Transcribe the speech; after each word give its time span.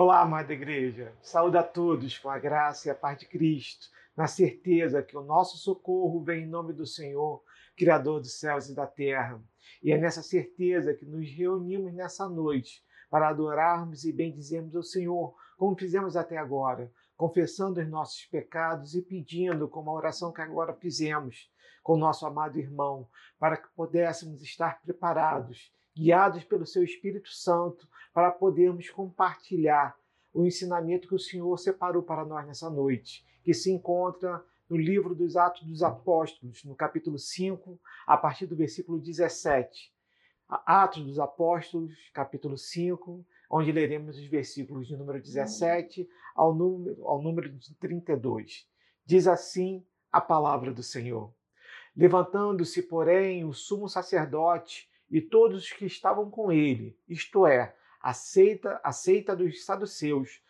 Olá, 0.00 0.20
amada 0.20 0.52
igreja. 0.52 1.12
Saúde 1.20 1.58
a 1.58 1.62
todos 1.64 2.16
com 2.18 2.30
a 2.30 2.38
graça 2.38 2.86
e 2.86 2.90
a 2.92 2.94
paz 2.94 3.18
de 3.18 3.26
Cristo, 3.26 3.88
na 4.16 4.28
certeza 4.28 5.02
que 5.02 5.16
o 5.16 5.24
nosso 5.24 5.56
socorro 5.56 6.22
vem 6.22 6.44
em 6.44 6.46
nome 6.46 6.72
do 6.72 6.86
Senhor, 6.86 7.42
Criador 7.76 8.20
dos 8.20 8.38
céus 8.38 8.68
e 8.68 8.76
da 8.76 8.86
terra. 8.86 9.42
E 9.82 9.90
é 9.90 9.98
nessa 9.98 10.22
certeza 10.22 10.94
que 10.94 11.04
nos 11.04 11.28
reunimos 11.28 11.92
nessa 11.92 12.28
noite 12.28 12.80
para 13.10 13.28
adorarmos 13.28 14.04
e 14.04 14.12
bendizermos 14.12 14.76
o 14.76 14.84
Senhor, 14.84 15.34
como 15.56 15.76
fizemos 15.76 16.16
até 16.16 16.36
agora, 16.36 16.92
confessando 17.16 17.80
os 17.80 17.88
nossos 17.88 18.24
pecados 18.26 18.94
e 18.94 19.02
pedindo, 19.02 19.66
como 19.66 19.90
a 19.90 19.94
oração 19.94 20.30
que 20.32 20.40
agora 20.40 20.72
fizemos 20.74 21.50
com 21.82 21.96
nosso 21.96 22.24
amado 22.24 22.56
irmão, 22.56 23.08
para 23.36 23.56
que 23.56 23.66
pudéssemos 23.74 24.42
estar 24.42 24.80
preparados 24.80 25.72
guiados 25.98 26.44
pelo 26.44 26.64
seu 26.64 26.84
Espírito 26.84 27.30
Santo, 27.30 27.88
para 28.18 28.32
podermos 28.32 28.90
compartilhar 28.90 29.96
o 30.34 30.44
ensinamento 30.44 31.06
que 31.06 31.14
o 31.14 31.20
Senhor 31.20 31.56
separou 31.56 32.02
para 32.02 32.24
nós 32.24 32.44
nessa 32.44 32.68
noite, 32.68 33.24
que 33.44 33.54
se 33.54 33.70
encontra 33.70 34.44
no 34.68 34.76
livro 34.76 35.14
dos 35.14 35.36
Atos 35.36 35.62
dos 35.62 35.84
Apóstolos, 35.84 36.64
no 36.64 36.74
capítulo 36.74 37.16
5, 37.16 37.78
a 38.04 38.16
partir 38.16 38.46
do 38.46 38.56
versículo 38.56 38.98
17. 38.98 39.94
Atos 40.48 41.04
dos 41.04 41.20
Apóstolos, 41.20 41.94
capítulo 42.12 42.58
5, 42.58 43.24
onde 43.48 43.70
leremos 43.70 44.18
os 44.18 44.26
versículos 44.26 44.88
de 44.88 44.96
número 44.96 45.22
17 45.22 46.10
ao 46.34 46.52
número, 46.52 47.06
ao 47.06 47.22
número 47.22 47.48
de 47.48 47.72
32. 47.76 48.68
Diz 49.06 49.28
assim 49.28 49.86
a 50.10 50.20
palavra 50.20 50.72
do 50.72 50.82
Senhor. 50.82 51.32
Levantando-se, 51.96 52.82
porém, 52.82 53.44
o 53.44 53.52
sumo 53.52 53.88
sacerdote 53.88 54.90
e 55.08 55.20
todos 55.20 55.62
os 55.62 55.70
que 55.70 55.86
estavam 55.86 56.28
com 56.28 56.50
ele, 56.50 56.98
isto 57.08 57.46
é, 57.46 57.77
a 58.08 58.14
seita, 58.14 58.80
a 58.82 58.90
seita 58.90 59.36
dos 59.36 59.66
saduceus, 59.66 60.40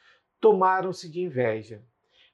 tomaram-se 0.40 1.10
de 1.10 1.22
inveja. 1.22 1.84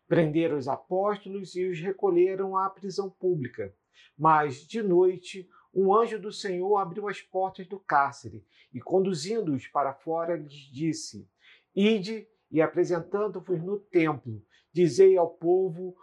Prenderam 0.06 0.58
os 0.58 0.68
apóstolos 0.68 1.56
e 1.56 1.64
os 1.64 1.80
recolheram 1.80 2.58
à 2.58 2.68
prisão 2.68 3.08
pública. 3.08 3.74
Mas, 4.18 4.66
de 4.66 4.82
noite, 4.82 5.48
um 5.72 5.94
anjo 5.94 6.20
do 6.20 6.30
Senhor 6.30 6.76
abriu 6.76 7.08
as 7.08 7.22
portas 7.22 7.66
do 7.66 7.80
cárcere 7.80 8.44
e, 8.70 8.82
conduzindo-os 8.82 9.66
para 9.68 9.94
fora, 9.94 10.36
lhes 10.36 10.70
disse: 10.70 11.26
Ide 11.74 12.28
e 12.50 12.60
apresentando-vos 12.60 13.62
no 13.62 13.78
templo, 13.78 14.44
dizei 14.70 15.16
ao 15.16 15.30
povo 15.30 15.96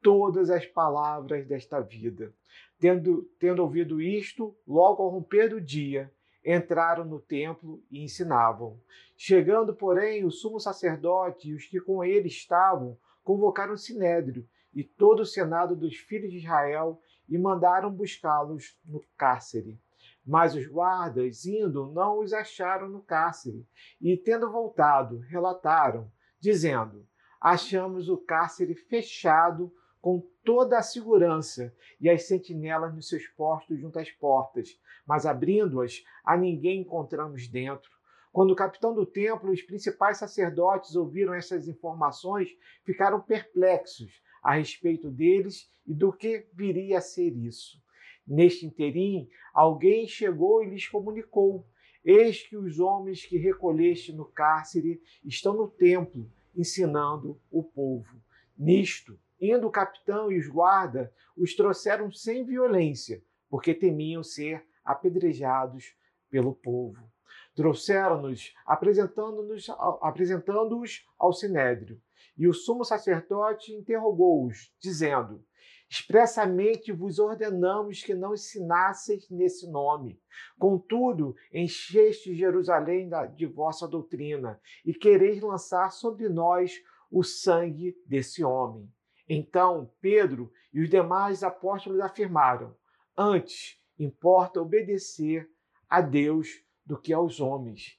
todas 0.00 0.50
as 0.50 0.64
palavras 0.66 1.44
desta 1.48 1.80
vida. 1.80 2.32
Tendo, 2.78 3.24
tendo 3.40 3.60
ouvido 3.60 4.00
isto, 4.00 4.56
logo 4.64 5.02
ao 5.02 5.10
romper 5.10 5.48
do 5.48 5.60
dia, 5.60 6.12
entraram 6.54 7.04
no 7.04 7.20
templo 7.20 7.82
e 7.90 8.02
ensinavam. 8.02 8.80
Chegando, 9.16 9.74
porém, 9.74 10.24
o 10.24 10.30
sumo 10.30 10.58
sacerdote 10.58 11.50
e 11.50 11.54
os 11.54 11.66
que 11.66 11.78
com 11.78 12.02
ele 12.02 12.28
estavam, 12.28 12.96
convocaram 13.22 13.74
o 13.74 13.78
sinédrio 13.78 14.48
e 14.74 14.82
todo 14.82 15.20
o 15.20 15.26
senado 15.26 15.76
dos 15.76 15.96
filhos 15.96 16.30
de 16.30 16.38
Israel 16.38 17.00
e 17.28 17.36
mandaram 17.36 17.92
buscá-los 17.92 18.78
no 18.86 19.04
cárcere. 19.16 19.78
Mas 20.24 20.54
os 20.54 20.66
guardas, 20.66 21.44
indo, 21.44 21.86
não 21.86 22.20
os 22.20 22.32
acharam 22.32 22.88
no 22.88 23.02
cárcere, 23.02 23.66
e, 24.00 24.16
tendo 24.16 24.50
voltado, 24.50 25.18
relataram, 25.28 26.10
dizendo: 26.40 27.06
Achamos 27.40 28.08
o 28.08 28.16
cárcere 28.16 28.74
fechado 28.74 29.72
com 30.00 30.24
toda 30.44 30.78
a 30.78 30.82
segurança 30.82 31.74
e 32.00 32.08
as 32.08 32.26
sentinelas 32.26 32.94
nos 32.94 33.08
seus 33.08 33.26
postos 33.28 33.80
junto 33.80 33.98
às 33.98 34.10
portas, 34.10 34.78
mas 35.06 35.26
abrindo-as, 35.26 36.04
a 36.24 36.36
ninguém 36.36 36.82
encontramos 36.82 37.48
dentro. 37.48 37.90
Quando 38.32 38.52
o 38.52 38.56
capitão 38.56 38.94
do 38.94 39.06
templo 39.06 39.50
e 39.50 39.54
os 39.54 39.62
principais 39.62 40.18
sacerdotes 40.18 40.94
ouviram 40.94 41.34
essas 41.34 41.66
informações, 41.66 42.48
ficaram 42.84 43.20
perplexos 43.20 44.22
a 44.42 44.54
respeito 44.54 45.10
deles 45.10 45.70
e 45.86 45.94
do 45.94 46.12
que 46.12 46.46
viria 46.52 46.98
a 46.98 47.00
ser 47.00 47.36
isso. 47.36 47.82
Neste 48.26 48.66
interim, 48.66 49.28
alguém 49.54 50.06
chegou 50.06 50.62
e 50.62 50.68
lhes 50.68 50.86
comunicou: 50.86 51.66
Eis 52.04 52.46
que 52.46 52.56
os 52.56 52.78
homens 52.78 53.24
que 53.24 53.38
recolheste 53.38 54.12
no 54.12 54.26
cárcere 54.26 55.00
estão 55.24 55.54
no 55.54 55.68
templo, 55.68 56.30
ensinando 56.54 57.40
o 57.50 57.62
povo. 57.62 58.20
Nisto, 58.56 59.18
Indo 59.40 59.66
o 59.66 59.70
capitão 59.70 60.30
e 60.32 60.38
os 60.38 60.48
guardas, 60.48 61.08
os 61.36 61.54
trouxeram 61.54 62.10
sem 62.10 62.44
violência, 62.44 63.22
porque 63.48 63.72
temiam 63.72 64.22
ser 64.22 64.66
apedrejados 64.84 65.94
pelo 66.28 66.54
povo. 66.54 67.08
Trouxeram-nos, 67.54 68.54
apresentando-os 68.66 69.68
apresentando 70.00 70.82
ao 71.18 71.32
sinédrio. 71.32 72.00
E 72.36 72.46
o 72.46 72.54
sumo 72.54 72.84
sacerdote 72.84 73.72
interrogou-os, 73.72 74.72
dizendo: 74.80 75.44
Expressamente 75.90 76.92
vos 76.92 77.18
ordenamos 77.18 78.02
que 78.02 78.14
não 78.14 78.34
ensinasseis 78.34 79.28
nesse 79.30 79.66
nome. 79.70 80.20
Contudo, 80.58 81.34
encheste 81.52 82.34
Jerusalém 82.34 83.08
de 83.34 83.46
vossa 83.46 83.88
doutrina 83.88 84.60
e 84.84 84.92
quereis 84.92 85.40
lançar 85.40 85.90
sobre 85.90 86.28
nós 86.28 86.82
o 87.10 87.22
sangue 87.22 87.96
desse 88.06 88.44
homem. 88.44 88.88
Então 89.28 89.90
Pedro 90.00 90.50
e 90.72 90.80
os 90.80 90.88
demais 90.88 91.42
apóstolos 91.42 92.00
afirmaram: 92.00 92.74
Antes 93.16 93.78
importa 93.98 94.60
obedecer 94.60 95.50
a 95.88 96.00
Deus 96.00 96.62
do 96.84 96.98
que 96.98 97.12
aos 97.12 97.40
homens. 97.40 97.98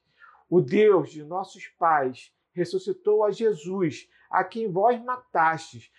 O 0.49 0.61
Deus 0.61 1.11
de 1.11 1.23
nossos 1.23 1.67
pais 1.67 2.33
ressuscitou 2.53 3.23
a 3.23 3.31
Jesus, 3.31 4.09
a 4.29 4.43
quem 4.43 4.71
vós 4.71 5.01
matastes, 5.03 5.91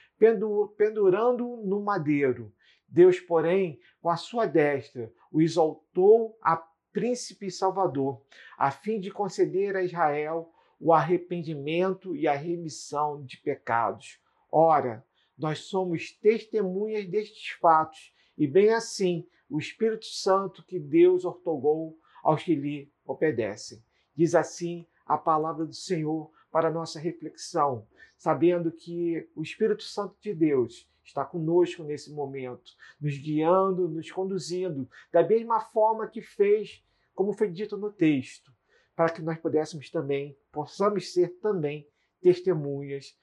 pendurando-o 0.77 1.65
no 1.65 1.81
madeiro. 1.81 2.53
Deus, 2.89 3.21
porém, 3.21 3.79
com 4.03 4.11
a 4.11 4.17
sua 4.17 4.47
destra, 4.47 5.13
o 5.31 5.41
exaltou 5.41 6.37
a 6.43 6.57
príncipe 6.93 7.47
e 7.47 7.51
salvador, 7.51 8.21
a 8.59 8.71
fim 8.71 8.99
de 8.99 9.11
conceder 9.13 9.77
a 9.77 9.83
Israel 9.83 10.53
o 10.81 10.93
arrependimento 10.93 12.17
e 12.17 12.27
a 12.27 12.35
remissão 12.35 13.23
de 13.25 13.37
pecados. 13.37 14.19
Ora, 14.51 15.05
nós 15.41 15.61
somos 15.61 16.13
testemunhas 16.13 17.07
destes 17.07 17.51
fatos, 17.53 18.13
e 18.37 18.47
bem 18.47 18.71
assim 18.71 19.27
o 19.49 19.59
Espírito 19.59 20.05
Santo 20.05 20.63
que 20.63 20.79
Deus 20.79 21.25
ortogou 21.25 21.99
aos 22.23 22.43
que 22.43 22.55
lhe 22.55 22.93
obedecem. 23.07 23.83
Diz 24.15 24.35
assim 24.35 24.87
a 25.07 25.17
palavra 25.17 25.65
do 25.65 25.73
Senhor 25.73 26.31
para 26.53 26.71
nossa 26.71 27.01
reflexão, 27.01 27.87
sabendo 28.19 28.71
que 28.71 29.27
o 29.35 29.43
Espírito 29.43 29.83
Santo 29.83 30.15
de 30.21 30.35
Deus 30.35 30.87
está 31.03 31.25
conosco 31.25 31.83
nesse 31.83 32.13
momento, 32.13 32.73
nos 33.01 33.17
guiando, 33.17 33.89
nos 33.89 34.11
conduzindo, 34.11 34.89
da 35.11 35.27
mesma 35.27 35.61
forma 35.61 36.07
que 36.07 36.21
fez, 36.21 36.85
como 37.15 37.33
foi 37.33 37.51
dito 37.51 37.79
no 37.79 37.91
texto, 37.91 38.53
para 38.95 39.11
que 39.11 39.23
nós 39.23 39.39
pudéssemos 39.39 39.89
também, 39.89 40.37
possamos 40.53 41.13
ser 41.13 41.31
também 41.41 41.89
testemunhas 42.21 43.19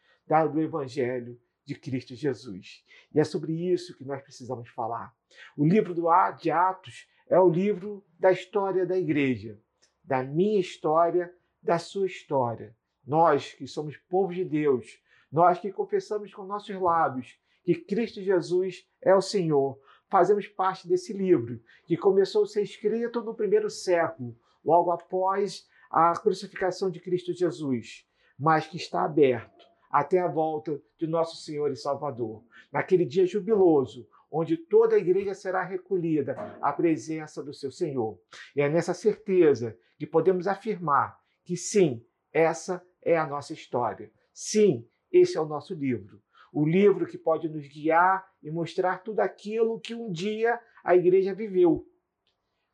do 0.52 0.60
Evangelho 0.60 1.40
de 1.68 1.76
Cristo 1.76 2.16
Jesus. 2.16 2.82
E 3.14 3.20
é 3.20 3.26
sobre 3.26 3.52
isso 3.52 3.96
que 3.98 4.06
nós 4.06 4.22
precisamos 4.22 4.70
falar. 4.70 5.14
O 5.58 5.66
livro 5.66 5.94
do 5.94 6.08
de 6.40 6.50
Atos 6.50 7.10
é 7.30 7.38
o 7.38 7.50
livro 7.50 8.06
da 8.18 8.32
história 8.32 8.86
da 8.86 8.98
igreja, 8.98 9.60
da 10.02 10.24
minha 10.24 10.62
história, 10.62 11.32
da 11.62 11.78
sua 11.78 12.08
história. 12.08 12.74
Nós 13.06 13.52
que 13.52 13.68
somos 13.68 13.98
povo 13.98 14.34
de 14.34 14.46
Deus, 14.46 14.98
nós 15.30 15.60
que 15.60 15.70
confessamos 15.70 16.34
com 16.34 16.46
nossos 16.46 16.74
lábios 16.80 17.38
que 17.66 17.76
Cristo 17.76 18.22
Jesus 18.22 18.88
é 19.02 19.14
o 19.14 19.22
Senhor, 19.22 19.78
fazemos 20.10 20.48
parte 20.48 20.88
desse 20.88 21.12
livro 21.12 21.62
que 21.86 21.98
começou 21.98 22.44
a 22.44 22.48
ser 22.48 22.62
escrito 22.62 23.22
no 23.22 23.36
primeiro 23.36 23.70
século, 23.70 24.40
logo 24.64 24.90
após 24.90 25.68
a 25.92 26.14
crucificação 26.14 26.90
de 26.90 27.02
Cristo 27.02 27.34
Jesus, 27.34 28.08
mas 28.40 28.68
que 28.68 28.78
está 28.78 29.04
aberto 29.04 29.57
até 29.98 30.20
a 30.20 30.28
volta 30.28 30.80
de 30.96 31.08
nosso 31.08 31.38
Senhor 31.38 31.72
e 31.72 31.76
Salvador. 31.76 32.44
Naquele 32.72 33.04
dia 33.04 33.26
jubiloso, 33.26 34.08
onde 34.30 34.56
toda 34.56 34.96
a 34.96 35.00
igreja 35.00 35.34
será 35.34 35.64
recolhida 35.64 36.36
à 36.62 36.72
presença 36.72 37.42
do 37.42 37.52
seu 37.52 37.72
Senhor. 37.72 38.20
E 38.56 38.62
é 38.62 38.70
nessa 38.70 38.94
certeza 38.94 39.76
que 39.98 40.06
podemos 40.06 40.46
afirmar 40.46 41.20
que 41.44 41.58
sim, 41.58 42.06
essa 42.32 42.86
é 43.02 43.18
a 43.18 43.26
nossa 43.26 43.54
história. 43.54 44.12
Sim, 44.32 44.88
esse 45.12 45.36
é 45.36 45.42
o 45.42 45.48
nosso 45.48 45.74
livro. 45.74 46.22
O 46.54 46.64
livro 46.64 47.08
que 47.08 47.18
pode 47.18 47.50
nos 47.50 47.68
guiar 47.68 48.24
e 48.44 48.52
mostrar 48.52 49.00
tudo 49.00 49.22
aquilo 49.22 49.80
que 49.80 49.96
um 49.96 50.12
dia 50.12 50.60
a 50.84 50.96
igreja 50.96 51.34
viveu, 51.34 51.88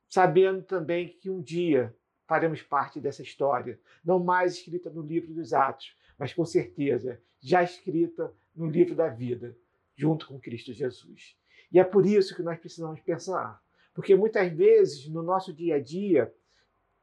sabendo 0.09 0.61
também 0.61 1.07
que 1.07 1.29
um 1.29 1.41
dia 1.41 1.95
faremos 2.27 2.61
parte 2.61 2.99
dessa 2.99 3.21
história, 3.21 3.79
não 4.03 4.19
mais 4.21 4.55
escrita 4.55 4.89
no 4.89 5.01
livro 5.01 5.33
dos 5.33 5.53
Atos, 5.53 5.95
mas 6.17 6.33
com 6.33 6.45
certeza 6.45 7.21
já 7.39 7.63
escrita 7.63 8.33
no 8.55 8.67
livro 8.67 8.95
da 8.95 9.07
vida, 9.07 9.57
junto 9.95 10.27
com 10.27 10.39
Cristo 10.39 10.73
Jesus. 10.73 11.37
E 11.71 11.79
é 11.79 11.83
por 11.83 12.05
isso 12.05 12.35
que 12.35 12.43
nós 12.43 12.59
precisamos 12.59 12.99
pensar, 13.01 13.61
porque 13.93 14.15
muitas 14.15 14.51
vezes 14.51 15.07
no 15.09 15.21
nosso 15.21 15.53
dia 15.53 15.75
a 15.75 15.79
dia 15.79 16.33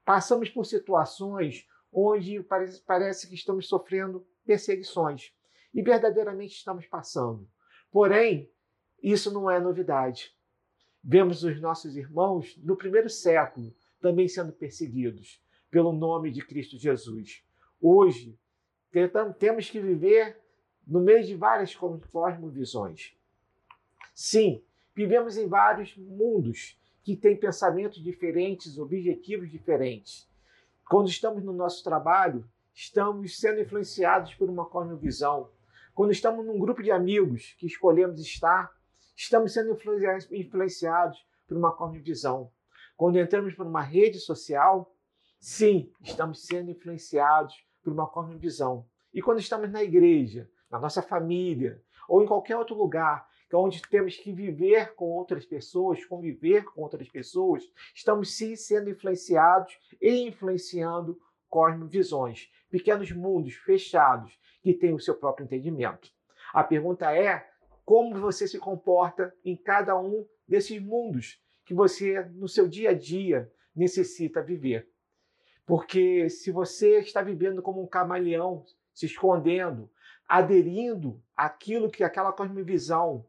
passamos 0.04 0.48
por 0.48 0.64
situações 0.64 1.66
onde 1.92 2.42
parece, 2.42 2.80
parece 2.82 3.28
que 3.28 3.34
estamos 3.34 3.68
sofrendo 3.68 4.26
perseguições 4.44 5.32
e 5.74 5.82
verdadeiramente 5.82 6.54
estamos 6.54 6.86
passando. 6.86 7.48
Porém, 7.90 8.50
isso 9.02 9.32
não 9.32 9.50
é 9.50 9.58
novidade. 9.58 10.34
Vemos 11.02 11.42
os 11.42 11.60
nossos 11.60 11.96
irmãos 11.96 12.56
no 12.58 12.76
primeiro 12.76 13.08
século 13.08 13.74
também 14.00 14.28
sendo 14.28 14.52
perseguidos 14.52 15.42
pelo 15.70 15.92
nome 15.92 16.30
de 16.30 16.44
Cristo 16.44 16.78
Jesus. 16.78 17.44
Hoje, 17.80 18.38
temos 19.38 19.70
que 19.70 19.80
viver 19.80 20.40
no 20.86 21.00
meio 21.00 21.24
de 21.24 21.34
várias 21.36 21.74
cosmovisões. 21.74 23.14
Sim, 24.14 24.62
vivemos 24.94 25.36
em 25.36 25.46
vários 25.46 25.96
mundos 25.96 26.78
que 27.02 27.16
têm 27.16 27.36
pensamentos 27.36 28.02
diferentes, 28.02 28.78
objetivos 28.78 29.50
diferentes. 29.50 30.28
Quando 30.88 31.08
estamos 31.08 31.44
no 31.44 31.52
nosso 31.52 31.84
trabalho, 31.84 32.44
estamos 32.74 33.38
sendo 33.38 33.60
influenciados 33.60 34.34
por 34.34 34.50
uma 34.50 34.66
cosmovisão. 34.66 35.50
Quando 35.94 36.10
estamos 36.10 36.44
num 36.44 36.58
grupo 36.58 36.82
de 36.82 36.90
amigos 36.90 37.54
que 37.58 37.66
escolhemos 37.66 38.20
estar, 38.20 38.70
estamos 39.16 39.52
sendo 39.52 39.78
influenciados 40.32 41.24
por 41.46 41.56
uma 41.56 41.74
cosmovisão. 41.74 42.50
Quando 42.96 43.18
entramos 43.18 43.54
por 43.54 43.66
uma 43.66 43.82
rede 43.82 44.18
social, 44.18 44.94
sim, 45.38 45.92
estamos 46.02 46.44
sendo 46.44 46.70
influenciados 46.70 47.54
por 47.82 47.92
uma 47.92 48.06
cosmovisão. 48.06 48.86
E 49.12 49.20
quando 49.20 49.40
estamos 49.40 49.70
na 49.70 49.82
igreja, 49.82 50.48
na 50.70 50.78
nossa 50.78 51.02
família 51.02 51.82
ou 52.08 52.22
em 52.22 52.26
qualquer 52.26 52.56
outro 52.56 52.76
lugar, 52.76 53.28
é 53.52 53.56
onde 53.56 53.82
temos 53.82 54.16
que 54.16 54.32
viver 54.32 54.94
com 54.94 55.06
outras 55.06 55.44
pessoas, 55.44 56.04
conviver 56.04 56.64
com 56.64 56.82
outras 56.82 57.08
pessoas, 57.08 57.64
estamos 57.94 58.36
sim 58.36 58.54
sendo 58.54 58.90
influenciados 58.90 59.76
e 60.00 60.28
influenciando 60.28 61.18
cosmovisões, 61.48 62.48
pequenos 62.70 63.10
mundos 63.10 63.54
fechados 63.54 64.38
que 64.62 64.72
têm 64.72 64.94
o 64.94 65.00
seu 65.00 65.16
próprio 65.16 65.44
entendimento. 65.44 66.10
A 66.54 66.62
pergunta 66.62 67.12
é 67.12 67.48
como 67.84 68.20
você 68.20 68.46
se 68.46 68.58
comporta 68.58 69.34
em 69.44 69.56
cada 69.56 69.98
um 69.98 70.24
desses 70.46 70.80
mundos 70.80 71.42
que 71.64 71.74
você, 71.74 72.24
no 72.34 72.48
seu 72.48 72.68
dia 72.68 72.90
a 72.90 72.94
dia, 72.94 73.50
necessita 73.74 74.42
viver. 74.42 74.88
Porque 75.70 76.28
se 76.28 76.50
você 76.50 76.98
está 76.98 77.22
vivendo 77.22 77.62
como 77.62 77.80
um 77.80 77.86
camaleão, 77.86 78.64
se 78.92 79.06
escondendo, 79.06 79.88
aderindo 80.26 81.22
àquilo 81.36 81.88
que 81.88 82.02
aquela 82.02 82.32
cosmovisão 82.32 83.24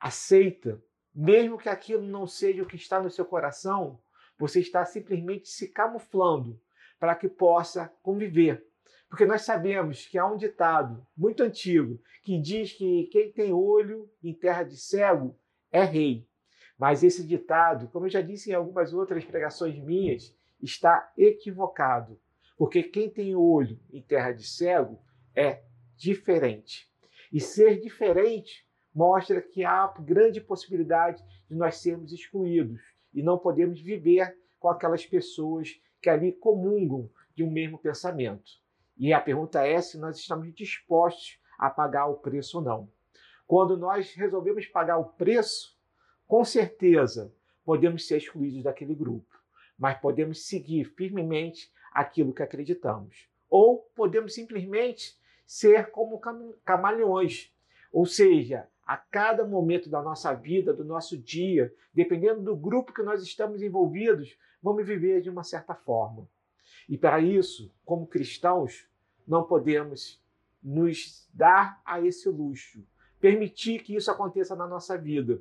aceita, 0.00 0.82
mesmo 1.14 1.58
que 1.58 1.68
aquilo 1.68 2.02
não 2.02 2.26
seja 2.26 2.62
o 2.62 2.66
que 2.66 2.76
está 2.76 2.98
no 2.98 3.10
seu 3.10 3.26
coração, 3.26 4.00
você 4.38 4.60
está 4.60 4.86
simplesmente 4.86 5.50
se 5.50 5.68
camuflando 5.68 6.58
para 6.98 7.14
que 7.14 7.28
possa 7.28 7.92
conviver. 8.02 8.66
Porque 9.06 9.26
nós 9.26 9.42
sabemos 9.42 10.06
que 10.06 10.16
há 10.16 10.24
um 10.24 10.38
ditado 10.38 11.06
muito 11.14 11.42
antigo 11.42 12.00
que 12.22 12.40
diz 12.40 12.72
que 12.72 13.06
quem 13.12 13.30
tem 13.30 13.52
olho 13.52 14.10
em 14.24 14.32
terra 14.32 14.62
de 14.62 14.78
cego 14.78 15.38
é 15.70 15.84
rei. 15.84 16.26
Mas 16.78 17.02
esse 17.02 17.22
ditado, 17.22 17.88
como 17.88 18.06
eu 18.06 18.10
já 18.10 18.22
disse 18.22 18.50
em 18.50 18.54
algumas 18.54 18.94
outras 18.94 19.26
pregações 19.26 19.78
minhas, 19.78 20.34
está 20.60 21.12
equivocado. 21.16 22.18
Porque 22.56 22.82
quem 22.82 23.10
tem 23.10 23.34
olho 23.34 23.78
em 23.92 24.00
terra 24.00 24.32
de 24.32 24.46
cego 24.46 24.98
é 25.34 25.62
diferente. 25.96 26.90
E 27.32 27.40
ser 27.40 27.80
diferente 27.80 28.66
mostra 28.94 29.42
que 29.42 29.64
há 29.64 29.86
grande 30.00 30.40
possibilidade 30.40 31.22
de 31.48 31.54
nós 31.54 31.76
sermos 31.76 32.12
excluídos 32.12 32.80
e 33.12 33.22
não 33.22 33.38
podemos 33.38 33.80
viver 33.80 34.36
com 34.58 34.68
aquelas 34.68 35.04
pessoas 35.04 35.78
que 36.00 36.08
ali 36.08 36.32
comungam 36.32 37.10
de 37.34 37.44
um 37.44 37.50
mesmo 37.50 37.78
pensamento. 37.78 38.50
E 38.96 39.12
a 39.12 39.20
pergunta 39.20 39.66
é 39.66 39.80
se 39.80 39.98
nós 39.98 40.16
estamos 40.18 40.52
dispostos 40.54 41.38
a 41.58 41.68
pagar 41.68 42.06
o 42.06 42.16
preço 42.16 42.58
ou 42.58 42.64
não. 42.64 42.88
Quando 43.46 43.76
nós 43.76 44.14
resolvemos 44.14 44.66
pagar 44.66 44.98
o 44.98 45.04
preço, 45.04 45.78
com 46.26 46.44
certeza 46.44 47.32
podemos 47.64 48.06
ser 48.06 48.16
excluídos 48.16 48.62
daquele 48.62 48.94
grupo, 48.94 49.35
mas 49.78 49.98
podemos 49.98 50.46
seguir 50.46 50.84
firmemente 50.84 51.70
aquilo 51.92 52.32
que 52.32 52.42
acreditamos. 52.42 53.28
Ou 53.48 53.78
podemos 53.94 54.34
simplesmente 54.34 55.16
ser 55.46 55.90
como 55.90 56.20
camaleões, 56.64 57.52
ou 57.92 58.04
seja, 58.04 58.68
a 58.86 58.96
cada 58.96 59.44
momento 59.44 59.88
da 59.88 60.02
nossa 60.02 60.32
vida, 60.34 60.72
do 60.72 60.84
nosso 60.84 61.16
dia, 61.16 61.72
dependendo 61.92 62.42
do 62.42 62.56
grupo 62.56 62.92
que 62.92 63.02
nós 63.02 63.22
estamos 63.22 63.62
envolvidos, 63.62 64.36
vamos 64.62 64.86
viver 64.86 65.20
de 65.20 65.30
uma 65.30 65.42
certa 65.42 65.74
forma. 65.74 66.28
E 66.88 66.96
para 66.96 67.20
isso, 67.20 67.72
como 67.84 68.06
cristãos, 68.06 68.88
não 69.26 69.44
podemos 69.44 70.22
nos 70.62 71.28
dar 71.32 71.80
a 71.84 72.00
esse 72.00 72.28
luxo, 72.28 72.86
permitir 73.20 73.82
que 73.82 73.94
isso 73.94 74.10
aconteça 74.10 74.54
na 74.54 74.66
nossa 74.66 74.96
vida. 74.96 75.40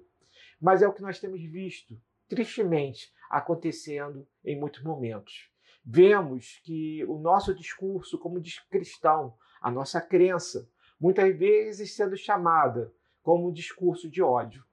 Mas 0.59 0.81
é 0.81 0.87
o 0.87 0.93
que 0.93 1.01
nós 1.01 1.19
temos 1.19 1.41
visto, 1.41 1.99
tristemente, 2.27 3.13
acontecendo 3.29 4.27
em 4.43 4.59
muitos 4.59 4.83
momentos. 4.83 5.49
Vemos 5.83 6.59
que 6.63 7.03
o 7.05 7.17
nosso 7.17 7.53
discurso 7.53 8.17
como 8.17 8.41
cristão, 8.69 9.35
a 9.61 9.69
nossa 9.69 10.01
crença, 10.01 10.67
muitas 10.99 11.35
vezes 11.37 11.95
sendo 11.95 12.17
chamada 12.17 12.93
como 13.21 13.49
um 13.49 13.51
discurso 13.51 14.09
de 14.09 14.21
ódio. 14.21 14.63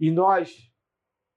E 0.00 0.10
nós, 0.10 0.72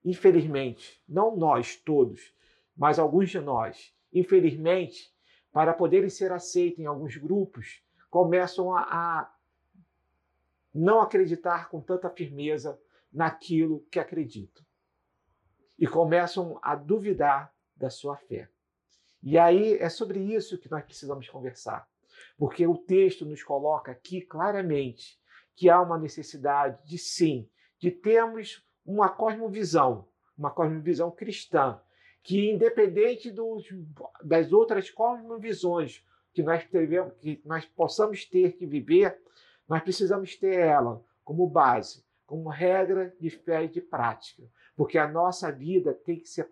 infelizmente, 0.04 1.02
não 1.08 1.36
nós 1.36 1.76
todos, 1.76 2.34
mas 2.76 3.00
alguns 3.00 3.30
de 3.30 3.40
nós, 3.40 3.94
infelizmente, 4.14 5.14
para 5.52 5.74
poderem 5.74 6.10
ser 6.10 6.32
aceitos 6.32 6.80
em 6.80 6.86
alguns 6.86 7.18
grupos, 7.18 7.84
começam 8.10 8.74
a, 8.74 8.82
a 8.82 9.36
não 10.74 11.02
acreditar 11.02 11.70
com 11.70 11.82
tanta 11.82 12.10
firmeza 12.10 12.80
naquilo 13.12 13.86
que 13.92 14.00
acreditam. 14.00 14.64
E 15.80 15.88
começam 15.88 16.60
a 16.62 16.76
duvidar 16.76 17.54
da 17.76 17.90
sua 17.90 18.18
fé. 18.18 18.50
E 19.24 19.38
aí 19.38 19.78
é 19.78 19.90
sobre 19.90 20.20
isso 20.20 20.58
que 20.58 20.70
nós 20.70 20.84
precisamos 20.84 21.28
conversar. 21.30 21.88
Porque 22.38 22.68
o 22.68 22.78
texto 22.78 23.26
nos 23.26 23.44
coloca 23.44 23.92
aqui 23.92 24.22
claramente 24.22 25.20
que 25.56 25.70
há 25.70 25.82
uma 25.82 25.98
necessidade 25.98 26.80
de 26.86 26.98
sim, 26.98 27.50
de 27.80 27.92
termos 27.92 28.66
uma 28.86 29.10
cosmovisão, 29.10 30.08
uma 30.38 30.52
cosmovisão 30.52 31.12
cristã, 31.12 31.80
que 32.24 32.50
independente 32.50 33.32
dos, 33.32 33.66
das 34.24 34.52
outras 34.52 34.90
cosmovisões 34.90 36.04
que 36.34 36.42
nós, 36.42 36.64
tivemos, 36.64 37.14
que 37.20 37.42
nós 37.46 37.66
possamos 37.66 38.26
ter 38.26 38.54
que 38.54 38.66
viver, 38.66 39.20
nós 39.68 39.84
precisamos 39.84 40.36
ter 40.36 40.60
ela 40.60 41.04
como 41.24 41.48
base, 41.48 42.04
como 42.26 42.50
regra 42.50 43.16
de 43.20 43.30
fé 43.30 43.66
e 43.66 43.68
de 43.68 43.82
prática, 43.82 44.44
porque 44.80 44.98
a 44.98 45.10
nossa 45.10 45.52
vida 45.52 45.94
tem 45.94 46.18
que 46.22 46.30
ser, 46.30 46.48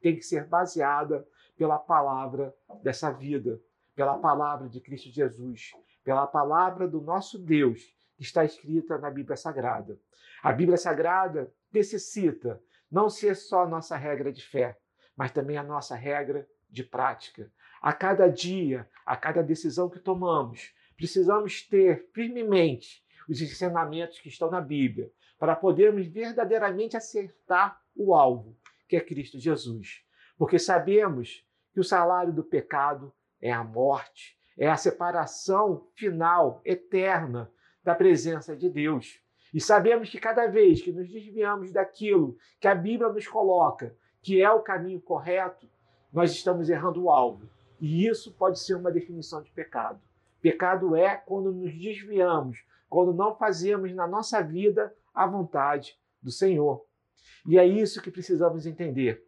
tem 0.00 0.16
que 0.16 0.22
ser 0.22 0.46
baseada 0.46 1.28
pela 1.58 1.78
palavra 1.78 2.56
dessa 2.82 3.10
vida, 3.10 3.60
pela 3.94 4.16
palavra 4.16 4.66
de 4.66 4.80
Cristo 4.80 5.10
Jesus, 5.10 5.72
pela 6.02 6.26
palavra 6.26 6.88
do 6.88 7.02
nosso 7.02 7.38
Deus, 7.38 7.94
está 8.18 8.46
escrita 8.46 8.96
na 8.96 9.10
Bíblia 9.10 9.36
Sagrada. 9.36 10.00
A 10.42 10.52
Bíblia 10.52 10.78
Sagrada 10.78 11.52
necessita 11.70 12.62
não 12.90 13.10
ser 13.10 13.36
só 13.36 13.64
a 13.64 13.68
nossa 13.68 13.94
regra 13.94 14.32
de 14.32 14.42
fé, 14.42 14.78
mas 15.14 15.30
também 15.30 15.58
a 15.58 15.62
nossa 15.62 15.94
regra 15.94 16.48
de 16.70 16.82
prática. 16.82 17.52
A 17.82 17.92
cada 17.92 18.26
dia, 18.26 18.88
a 19.04 19.18
cada 19.18 19.42
decisão 19.42 19.90
que 19.90 19.98
tomamos, 19.98 20.72
precisamos 20.96 21.60
ter 21.60 22.08
firmemente 22.14 23.04
os 23.28 23.40
ensinamentos 23.40 24.18
que 24.18 24.28
estão 24.28 24.50
na 24.50 24.60
Bíblia 24.60 25.10
para 25.38 25.56
podermos 25.56 26.06
verdadeiramente 26.06 26.96
acertar 26.96 27.80
o 27.94 28.14
alvo, 28.14 28.56
que 28.88 28.96
é 28.96 29.00
Cristo 29.00 29.38
Jesus. 29.38 30.02
Porque 30.38 30.58
sabemos 30.58 31.46
que 31.72 31.80
o 31.80 31.84
salário 31.84 32.32
do 32.32 32.44
pecado 32.44 33.12
é 33.40 33.52
a 33.52 33.62
morte, 33.62 34.36
é 34.56 34.68
a 34.68 34.76
separação 34.76 35.88
final, 35.94 36.60
eterna 36.64 37.50
da 37.84 37.94
presença 37.94 38.56
de 38.56 38.68
Deus. 38.68 39.20
E 39.52 39.60
sabemos 39.60 40.10
que 40.10 40.18
cada 40.18 40.46
vez 40.46 40.82
que 40.82 40.92
nos 40.92 41.08
desviamos 41.10 41.70
daquilo 41.70 42.36
que 42.60 42.66
a 42.66 42.74
Bíblia 42.74 43.12
nos 43.12 43.26
coloca, 43.26 43.94
que 44.22 44.42
é 44.42 44.50
o 44.50 44.62
caminho 44.62 45.00
correto, 45.00 45.68
nós 46.12 46.32
estamos 46.32 46.68
errando 46.68 47.04
o 47.04 47.10
alvo. 47.10 47.48
E 47.80 48.06
isso 48.06 48.32
pode 48.32 48.58
ser 48.58 48.74
uma 48.74 48.90
definição 48.90 49.42
de 49.42 49.50
pecado. 49.50 50.00
Pecado 50.40 50.96
é 50.96 51.16
quando 51.16 51.52
nos 51.52 51.72
desviamos, 51.78 52.64
quando 52.88 53.12
não 53.12 53.36
fazemos 53.36 53.92
na 53.94 54.06
nossa 54.06 54.42
vida 54.42 54.94
a 55.14 55.26
vontade 55.26 55.98
do 56.22 56.30
Senhor. 56.30 56.84
E 57.46 57.58
é 57.58 57.66
isso 57.66 58.02
que 58.02 58.10
precisamos 58.10 58.66
entender. 58.66 59.24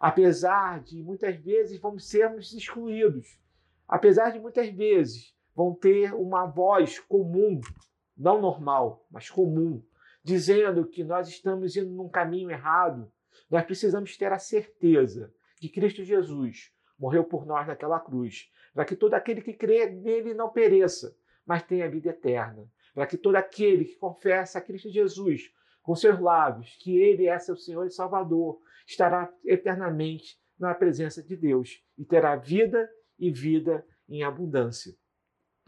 Apesar 0.00 0.80
de 0.80 1.02
muitas 1.02 1.36
vezes 1.36 1.80
vamos 1.80 2.08
sermos 2.08 2.52
excluídos, 2.52 3.38
apesar 3.86 4.30
de 4.30 4.38
muitas 4.38 4.68
vezes 4.68 5.34
vão 5.54 5.74
ter 5.74 6.14
uma 6.14 6.46
voz 6.46 7.00
comum 7.00 7.60
não 8.16 8.40
normal, 8.40 9.06
mas 9.10 9.30
comum, 9.30 9.82
dizendo 10.22 10.84
que 10.86 11.04
nós 11.04 11.28
estamos 11.28 11.76
indo 11.76 11.90
num 11.90 12.08
caminho 12.08 12.50
errado, 12.50 13.10
nós 13.48 13.64
precisamos 13.64 14.16
ter 14.16 14.32
a 14.32 14.38
certeza 14.38 15.32
que 15.56 15.68
Cristo 15.68 16.04
Jesus, 16.04 16.72
morreu 16.98 17.24
por 17.24 17.46
nós 17.46 17.66
naquela 17.66 18.00
cruz, 18.00 18.50
para 18.74 18.84
que 18.84 18.96
todo 18.96 19.14
aquele 19.14 19.40
que 19.40 19.52
crê 19.52 19.86
nele 19.90 20.34
não 20.34 20.50
pereça, 20.50 21.16
mas 21.46 21.62
tenha 21.62 21.90
vida 21.90 22.10
eterna, 22.10 22.68
para 22.98 23.06
que 23.06 23.16
todo 23.16 23.36
aquele 23.36 23.84
que 23.84 23.94
confessa 23.94 24.58
a 24.58 24.60
Cristo 24.60 24.90
Jesus 24.90 25.52
com 25.84 25.94
seus 25.94 26.18
lábios 26.18 26.76
que 26.80 26.98
ele 26.98 27.28
é 27.28 27.38
seu 27.38 27.56
Senhor 27.56 27.86
e 27.86 27.92
Salvador, 27.92 28.60
estará 28.84 29.32
eternamente 29.44 30.36
na 30.58 30.74
presença 30.74 31.22
de 31.22 31.36
Deus 31.36 31.80
e 31.96 32.04
terá 32.04 32.34
vida 32.34 32.90
e 33.16 33.30
vida 33.30 33.86
em 34.08 34.24
abundância. 34.24 34.96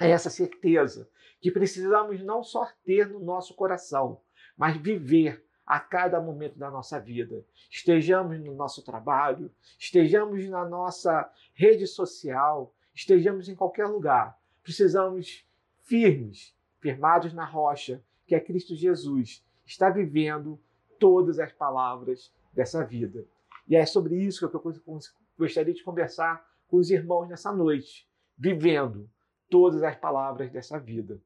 É 0.00 0.10
essa 0.10 0.28
certeza 0.28 1.08
que 1.40 1.52
precisamos 1.52 2.20
não 2.20 2.42
só 2.42 2.68
ter 2.84 3.08
no 3.08 3.20
nosso 3.20 3.54
coração, 3.54 4.20
mas 4.56 4.76
viver 4.76 5.46
a 5.64 5.78
cada 5.78 6.20
momento 6.20 6.58
da 6.58 6.68
nossa 6.68 6.99
vida. 6.99 7.46
Estejamos 7.70 8.40
no 8.40 8.56
nosso 8.56 8.82
trabalho, 8.84 9.54
estejamos 9.78 10.44
na 10.49 10.68
nossa 10.68 11.32
rede 11.54 11.87
social, 11.87 12.75
estejamos 12.92 13.49
em 13.49 13.54
qualquer 13.54 13.87
lugar. 13.87 14.37
Precisamos 14.64 15.46
firmes, 15.84 16.58
firmados 16.80 17.32
na 17.32 17.44
rocha, 17.44 18.02
que 18.26 18.34
é 18.34 18.40
Cristo 18.40 18.75
Jesus, 18.75 19.44
está 19.64 19.90
vivendo 19.90 20.58
todas 20.99 21.38
as 21.38 21.52
palavras 21.52 22.32
dessa 22.52 22.84
vida. 22.84 23.25
E 23.68 23.76
é 23.76 23.87
sobre 23.87 24.16
isso 24.16 24.49
que 24.49 24.56
eu 24.56 25.00
gostaria 25.38 25.75
de 25.75 25.84
conversar 25.84 26.44
com 26.68 26.76
os 26.76 26.90
irmãos 26.90 27.28
nessa 27.28 27.52
noite, 27.52 28.08
vivendo 28.37 29.08
todas 29.49 29.82
as 29.82 29.96
palavras 29.96 30.50
dessa 30.50 30.78
vida. 30.78 31.20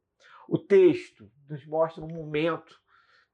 O 0.49 0.59
texto 0.59 1.31
nos 1.49 1.65
mostra 1.67 2.05
um 2.05 2.09
momento 2.09 2.81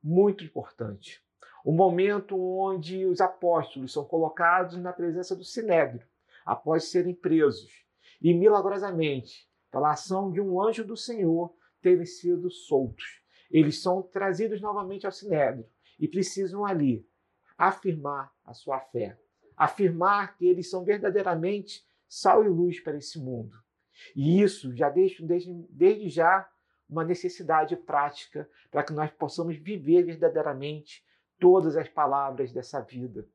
muito 0.03 0.45
importante. 0.45 1.23
O 1.65 1.73
momento 1.73 2.39
onde 2.39 3.05
os 3.05 3.21
apóstolos 3.21 3.93
são 3.93 4.05
colocados 4.05 4.77
na 4.77 4.93
presença 4.93 5.37
do 5.37 5.45
Sinédrio, 5.45 6.07
após 6.45 6.85
serem 6.85 7.15
presos, 7.15 7.85
e 8.21 8.33
milagrosamente, 8.33 9.49
pela 9.71 9.93
ação 9.93 10.31
de 10.31 10.41
um 10.41 10.61
anjo 10.61 10.85
do 10.85 10.97
Senhor, 10.97 11.55
terem 11.81 12.05
sido 12.05 12.51
soltos. 12.51 13.23
Eles 13.51 13.83
são 13.83 14.03
trazidos 14.03 14.61
novamente 14.61 15.07
ao 15.07 15.13
Sinédrio 15.13 15.67
e 15.99 16.07
precisam 16.07 16.65
ali 16.65 17.07
afirmar 17.59 18.33
a 18.45 18.55
sua 18.55 18.81
fé, 18.81 19.19
afirmar 19.57 20.37
que 20.37 20.47
eles 20.47 20.71
são 20.71 20.85
verdadeiramente 20.85 21.85
sal 22.09 22.45
e 22.45 22.49
luz 22.49 22.81
para 22.81 22.97
esse 22.97 23.19
mundo. 23.19 23.55
E 24.17 24.41
isso 24.41 24.75
já 24.75 24.89
deixa 24.89 25.25
desde, 25.25 25.53
desde 25.69 26.09
já 26.09 26.49
uma 26.89 27.05
necessidade 27.05 27.77
prática 27.77 28.49
para 28.71 28.83
que 28.83 28.93
nós 28.93 29.11
possamos 29.13 29.57
viver 29.57 30.05
verdadeiramente 30.05 31.05
todas 31.39 31.77
as 31.77 31.89
palavras 31.89 32.53
dessa 32.53 32.81
vida. 32.81 33.27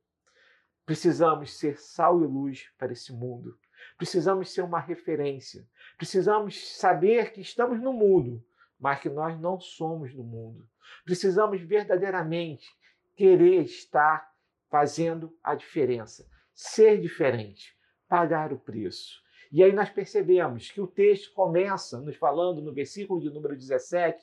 Precisamos 0.84 1.58
ser 1.58 1.78
sal 1.78 2.22
e 2.22 2.26
luz 2.26 2.70
para 2.78 2.92
esse 2.92 3.12
mundo. 3.12 3.58
Precisamos 3.96 4.52
ser 4.52 4.62
uma 4.62 4.80
referência. 4.80 5.66
Precisamos 5.96 6.76
saber 6.76 7.32
que 7.32 7.40
estamos 7.40 7.80
no 7.80 7.92
mundo, 7.92 8.44
mas 8.78 9.00
que 9.00 9.08
nós 9.08 9.38
não 9.40 9.58
somos 9.58 10.14
do 10.14 10.22
mundo. 10.22 10.68
Precisamos 11.04 11.60
verdadeiramente 11.60 12.66
querer 13.14 13.62
estar 13.62 14.30
fazendo 14.68 15.34
a 15.42 15.54
diferença, 15.54 16.28
ser 16.54 17.00
diferente, 17.00 17.76
pagar 18.08 18.52
o 18.52 18.58
preço. 18.58 19.24
E 19.50 19.62
aí 19.62 19.72
nós 19.72 19.88
percebemos 19.88 20.70
que 20.70 20.80
o 20.80 20.86
texto 20.86 21.32
começa 21.32 22.00
nos 22.00 22.16
falando 22.16 22.60
no 22.60 22.74
versículo 22.74 23.20
de 23.20 23.30
número 23.30 23.56
17 23.56 24.22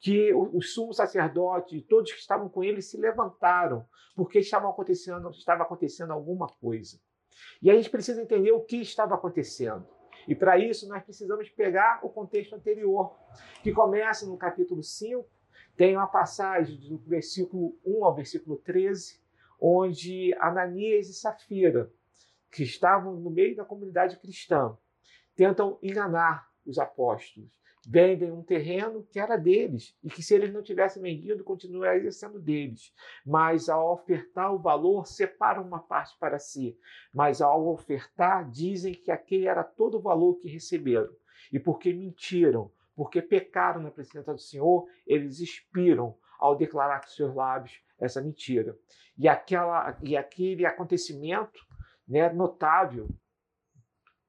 que 0.00 0.34
o, 0.34 0.60
sumo 0.60 0.92
sacerdote 0.92 1.76
e 1.76 1.82
todos 1.82 2.12
que 2.12 2.18
estavam 2.18 2.48
com 2.48 2.62
ele 2.62 2.82
se 2.82 2.96
levantaram 2.98 3.86
porque 4.14 4.40
estava 4.40 4.68
acontecendo, 4.68 5.30
estava 5.30 5.62
acontecendo 5.62 6.12
alguma 6.12 6.46
coisa. 6.46 7.00
E 7.60 7.70
a 7.70 7.74
gente 7.74 7.90
precisa 7.90 8.22
entender 8.22 8.52
o 8.52 8.60
que 8.60 8.76
estava 8.76 9.14
acontecendo. 9.14 9.86
E 10.26 10.34
para 10.34 10.58
isso 10.58 10.88
nós 10.88 11.02
precisamos 11.02 11.48
pegar 11.50 12.00
o 12.02 12.08
contexto 12.08 12.54
anterior, 12.54 13.14
que 13.62 13.72
começa 13.72 14.26
no 14.26 14.36
capítulo 14.36 14.82
5, 14.82 15.26
tem 15.76 15.96
uma 15.96 16.06
passagem 16.06 16.76
do 16.78 16.98
versículo 16.98 17.76
1 17.84 18.04
ao 18.04 18.14
versículo 18.14 18.56
13, 18.56 19.20
onde 19.60 20.34
Ananias 20.38 21.08
e 21.08 21.14
Safira 21.14 21.90
que 22.54 22.62
estavam 22.62 23.16
no 23.16 23.30
meio 23.30 23.56
da 23.56 23.64
comunidade 23.64 24.16
cristã, 24.20 24.78
tentam 25.34 25.76
enganar 25.82 26.48
os 26.64 26.78
apóstolos. 26.78 27.50
Vendem 27.86 28.32
um 28.32 28.42
terreno 28.42 29.06
que 29.10 29.18
era 29.18 29.36
deles 29.36 29.96
e 30.02 30.08
que, 30.08 30.22
se 30.22 30.34
eles 30.34 30.52
não 30.52 30.62
tivessem 30.62 31.02
vendido, 31.02 31.44
continuaria 31.44 32.10
sendo 32.10 32.40
deles. 32.40 32.92
Mas, 33.24 33.68
ao 33.68 33.92
ofertar 33.92 34.54
o 34.54 34.58
valor, 34.58 35.06
separam 35.06 35.62
uma 35.62 35.80
parte 35.80 36.18
para 36.18 36.38
si. 36.38 36.78
Mas, 37.12 37.40
ao 37.40 37.66
ofertar, 37.68 38.48
dizem 38.50 38.94
que 38.94 39.10
aquele 39.10 39.46
era 39.46 39.62
todo 39.62 39.98
o 39.98 40.02
valor 40.02 40.36
que 40.36 40.48
receberam. 40.48 41.12
E 41.52 41.58
porque 41.58 41.92
mentiram, 41.92 42.70
porque 42.94 43.20
pecaram 43.20 43.82
na 43.82 43.90
presença 43.90 44.32
do 44.32 44.40
Senhor, 44.40 44.88
eles 45.06 45.40
expiram 45.40 46.16
ao 46.38 46.56
declarar 46.56 47.00
com 47.00 47.08
seus 47.08 47.34
lábios 47.34 47.80
essa 47.98 48.20
mentira. 48.20 48.78
E, 49.16 49.28
aquela, 49.28 49.96
e 50.02 50.16
aquele 50.16 50.66
acontecimento 50.66 51.60
né, 52.06 52.32
notável 52.32 53.08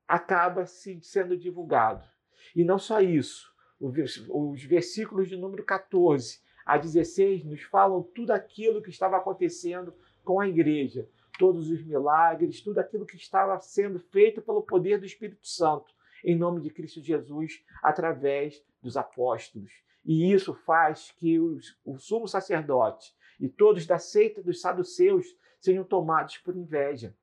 acaba 0.08 0.66
se 0.66 1.00
sendo 1.02 1.38
divulgado. 1.38 2.15
E 2.56 2.64
não 2.64 2.80
só 2.80 3.02
isso, 3.02 3.54
os 3.80 4.64
versículos 4.64 5.28
de 5.28 5.36
número 5.36 5.64
14 5.64 6.40
a 6.66 6.78
16 6.78 7.44
nos 7.44 7.62
falam 7.64 8.02
tudo 8.02 8.32
aquilo 8.32 8.82
que 8.82 8.90
estava 8.90 9.18
acontecendo 9.18 9.94
com 10.24 10.40
a 10.40 10.48
igreja, 10.48 11.08
todos 11.38 11.70
os 11.70 11.84
milagres, 11.86 12.62
tudo 12.62 12.80
aquilo 12.80 13.06
que 13.06 13.18
estava 13.18 13.60
sendo 13.60 14.00
feito 14.00 14.42
pelo 14.42 14.64
poder 14.64 15.00
do 15.00 15.06
Espírito 15.06 15.46
Santo, 15.46 15.94
em 16.24 16.36
nome 16.36 16.62
de 16.62 16.72
Cristo 16.72 17.02
Jesus, 17.02 17.64
através 17.84 18.64
dos 18.82 18.98
apóstolos. 18.98 19.72
E 20.04 20.32
isso 20.32 20.54
faz 20.54 21.12
que 21.12 21.40
os, 21.40 21.78
o 21.84 21.98
sumo 21.98 22.28
sacerdote 22.28 23.14
e 23.40 23.50
todos 23.50 23.86
da 23.86 24.00
seita 24.00 24.42
dos 24.42 24.62
saduceus 24.62 25.26
sejam 25.60 25.84
tomados 25.84 26.38
por 26.38 26.56
inveja. 26.56 27.14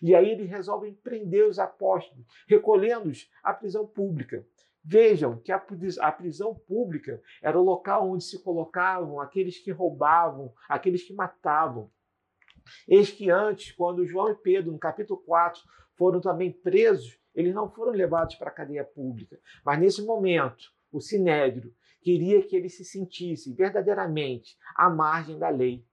E 0.00 0.14
aí 0.14 0.30
eles 0.30 0.48
resolvem 0.48 0.94
prender 0.94 1.46
os 1.46 1.58
apóstolos, 1.58 2.24
recolhendo-os 2.46 3.30
à 3.42 3.52
prisão 3.52 3.86
pública. 3.86 4.46
Vejam 4.84 5.38
que 5.38 5.52
a 5.52 6.12
prisão 6.12 6.54
pública 6.54 7.22
era 7.40 7.58
o 7.58 7.62
local 7.62 8.10
onde 8.10 8.24
se 8.24 8.42
colocavam 8.42 9.20
aqueles 9.20 9.58
que 9.58 9.70
roubavam, 9.70 10.52
aqueles 10.68 11.04
que 11.04 11.14
matavam. 11.14 11.90
Eis 12.88 13.10
que 13.10 13.30
antes, 13.30 13.72
quando 13.72 14.06
João 14.06 14.30
e 14.30 14.34
Pedro, 14.34 14.72
no 14.72 14.78
capítulo 14.78 15.20
4, 15.20 15.62
foram 15.94 16.20
também 16.20 16.52
presos, 16.52 17.18
eles 17.34 17.54
não 17.54 17.70
foram 17.70 17.92
levados 17.92 18.34
para 18.34 18.48
a 18.48 18.54
cadeia 18.54 18.84
pública. 18.84 19.38
Mas 19.64 19.78
nesse 19.78 20.02
momento, 20.02 20.64
o 20.90 21.00
Sinédrio 21.00 21.72
queria 22.00 22.42
que 22.42 22.56
eles 22.56 22.76
se 22.76 22.84
sentissem 22.84 23.54
verdadeiramente 23.54 24.56
à 24.76 24.90
margem 24.90 25.38
da 25.38 25.48
lei. 25.48 25.84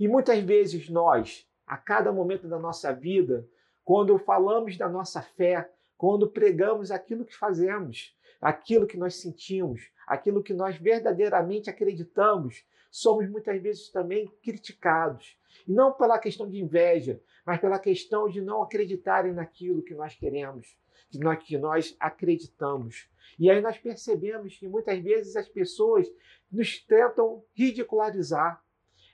E 0.00 0.08
muitas 0.08 0.42
vezes 0.42 0.88
nós, 0.88 1.46
a 1.66 1.76
cada 1.76 2.12
momento 2.12 2.48
da 2.48 2.58
nossa 2.58 2.92
vida, 2.92 3.46
quando 3.84 4.18
falamos 4.18 4.76
da 4.76 4.88
nossa 4.88 5.20
fé, 5.20 5.70
quando 5.96 6.30
pregamos 6.30 6.90
aquilo 6.90 7.24
que 7.24 7.36
fazemos, 7.36 8.16
aquilo 8.42 8.88
que 8.88 8.96
nós 8.96 9.14
sentimos, 9.14 9.88
aquilo 10.04 10.42
que 10.42 10.52
nós 10.52 10.76
verdadeiramente 10.76 11.70
acreditamos, 11.70 12.64
somos 12.90 13.30
muitas 13.30 13.62
vezes 13.62 13.88
também 13.88 14.26
criticados. 14.42 15.38
E 15.66 15.72
não 15.72 15.92
pela 15.92 16.18
questão 16.18 16.48
de 16.48 16.60
inveja, 16.60 17.22
mas 17.46 17.60
pela 17.60 17.78
questão 17.78 18.28
de 18.28 18.40
não 18.40 18.60
acreditarem 18.60 19.32
naquilo 19.32 19.82
que 19.82 19.94
nós 19.94 20.16
queremos, 20.16 20.76
que 21.08 21.18
nós, 21.18 21.42
que 21.44 21.56
nós 21.56 21.96
acreditamos. 22.00 23.08
E 23.38 23.48
aí 23.48 23.60
nós 23.60 23.78
percebemos 23.78 24.58
que 24.58 24.66
muitas 24.66 24.98
vezes 24.98 25.36
as 25.36 25.48
pessoas 25.48 26.06
nos 26.50 26.80
tentam 26.80 27.44
ridicularizar. 27.54 28.62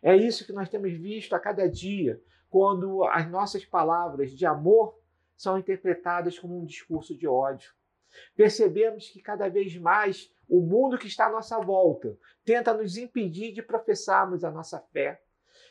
É 0.02 0.16
isso 0.16 0.46
que 0.46 0.52
nós 0.52 0.70
temos 0.70 0.92
visto 0.92 1.34
a 1.34 1.38
cada 1.38 1.68
dia 1.68 2.20
quando 2.48 3.04
as 3.04 3.28
nossas 3.30 3.64
palavras 3.64 4.30
de 4.32 4.46
amor 4.46 4.98
são 5.36 5.58
interpretadas 5.58 6.38
como 6.38 6.58
um 6.58 6.64
discurso 6.64 7.16
de 7.16 7.28
ódio. 7.28 7.77
Percebemos 8.36 9.08
que 9.08 9.20
cada 9.20 9.48
vez 9.48 9.76
mais 9.76 10.32
o 10.48 10.60
mundo 10.60 10.98
que 10.98 11.06
está 11.06 11.26
à 11.26 11.32
nossa 11.32 11.58
volta 11.60 12.16
tenta 12.44 12.72
nos 12.72 12.96
impedir 12.96 13.52
de 13.52 13.62
professarmos 13.62 14.44
a 14.44 14.50
nossa 14.50 14.80
fé. 14.92 15.22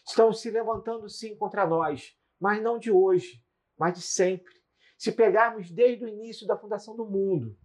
Estão 0.05 0.31
se 0.31 0.49
levantando 0.51 1.09
sim 1.09 1.35
contra 1.35 1.65
nós, 1.65 2.15
mas 2.39 2.61
não 2.61 2.77
de 2.77 2.91
hoje, 2.91 3.43
mas 3.77 3.95
de 3.95 4.01
sempre. 4.01 4.53
Se 4.97 5.11
pegarmos 5.11 5.71
desde 5.71 6.05
o 6.05 6.07
início 6.07 6.47
da 6.47 6.57
fundação 6.57 6.95
do 6.95 7.05
mundo, 7.05 7.57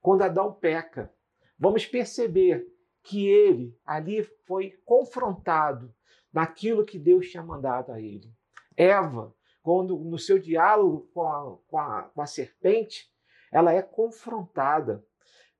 quando 0.00 0.22
Adão 0.22 0.52
peca, 0.52 1.12
vamos 1.58 1.86
perceber 1.86 2.66
que 3.02 3.26
ele 3.28 3.76
ali 3.84 4.22
foi 4.46 4.72
confrontado 4.84 5.94
naquilo 6.32 6.84
que 6.84 6.98
Deus 6.98 7.28
tinha 7.30 7.42
mandado 7.42 7.92
a 7.92 8.00
ele. 8.00 8.32
Eva, 8.76 9.34
quando 9.62 9.98
no 9.98 10.18
seu 10.18 10.38
diálogo 10.38 11.08
com 11.12 11.22
a, 11.22 11.58
com 11.66 11.78
a, 11.78 12.02
com 12.14 12.22
a 12.22 12.26
serpente, 12.26 13.10
ela 13.52 13.72
é 13.72 13.82
confrontada. 13.82 15.04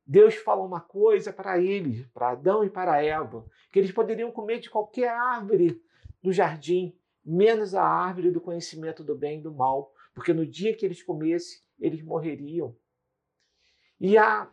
Deus 0.06 0.34
fala 0.36 0.64
uma 0.64 0.80
coisa 0.80 1.32
para 1.32 1.58
ele, 1.58 2.06
para 2.14 2.30
Adão 2.30 2.64
e 2.64 2.70
para 2.70 3.02
Eva, 3.02 3.44
que 3.70 3.78
eles 3.78 3.92
poderiam 3.92 4.32
comer 4.32 4.58
de 4.58 4.70
qualquer 4.70 5.10
árvore 5.10 5.82
do 6.22 6.32
jardim, 6.32 6.98
menos 7.24 7.74
a 7.74 7.82
árvore 7.82 8.30
do 8.30 8.40
conhecimento 8.40 9.04
do 9.04 9.14
bem 9.14 9.38
e 9.38 9.42
do 9.42 9.52
mal, 9.52 9.92
porque 10.14 10.32
no 10.32 10.46
dia 10.46 10.74
que 10.74 10.86
eles 10.86 11.02
comessem, 11.02 11.60
eles 11.78 12.02
morreriam. 12.02 12.74
E 14.00 14.16
a 14.16 14.50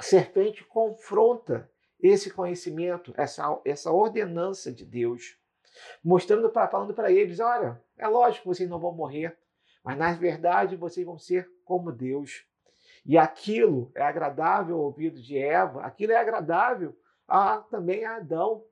serpente 0.00 0.64
confronta 0.64 1.70
esse 2.00 2.30
conhecimento, 2.30 3.12
essa, 3.16 3.60
essa 3.64 3.92
ordenança 3.92 4.72
de 4.72 4.84
Deus, 4.84 5.38
mostrando 6.02 6.50
para 6.50 6.68
falando 6.68 6.94
para 6.94 7.12
eles, 7.12 7.40
olha, 7.40 7.80
é 7.96 8.08
lógico 8.08 8.42
que 8.42 8.48
vocês 8.48 8.68
não 8.68 8.80
vão 8.80 8.92
morrer, 8.92 9.38
mas 9.84 9.96
na 9.96 10.12
verdade 10.12 10.76
vocês 10.76 11.06
vão 11.06 11.18
ser 11.18 11.48
como 11.72 11.90
Deus. 11.90 12.44
E 13.02 13.16
aquilo 13.16 13.90
é 13.94 14.02
agradável 14.02 14.76
ao 14.76 14.82
ouvido 14.82 15.18
de 15.18 15.38
Eva, 15.38 15.80
aquilo 15.80 16.12
é 16.12 16.16
agradável 16.16 16.94
a, 17.26 17.60
também 17.62 18.04
a 18.04 18.16
Adão. 18.16 18.62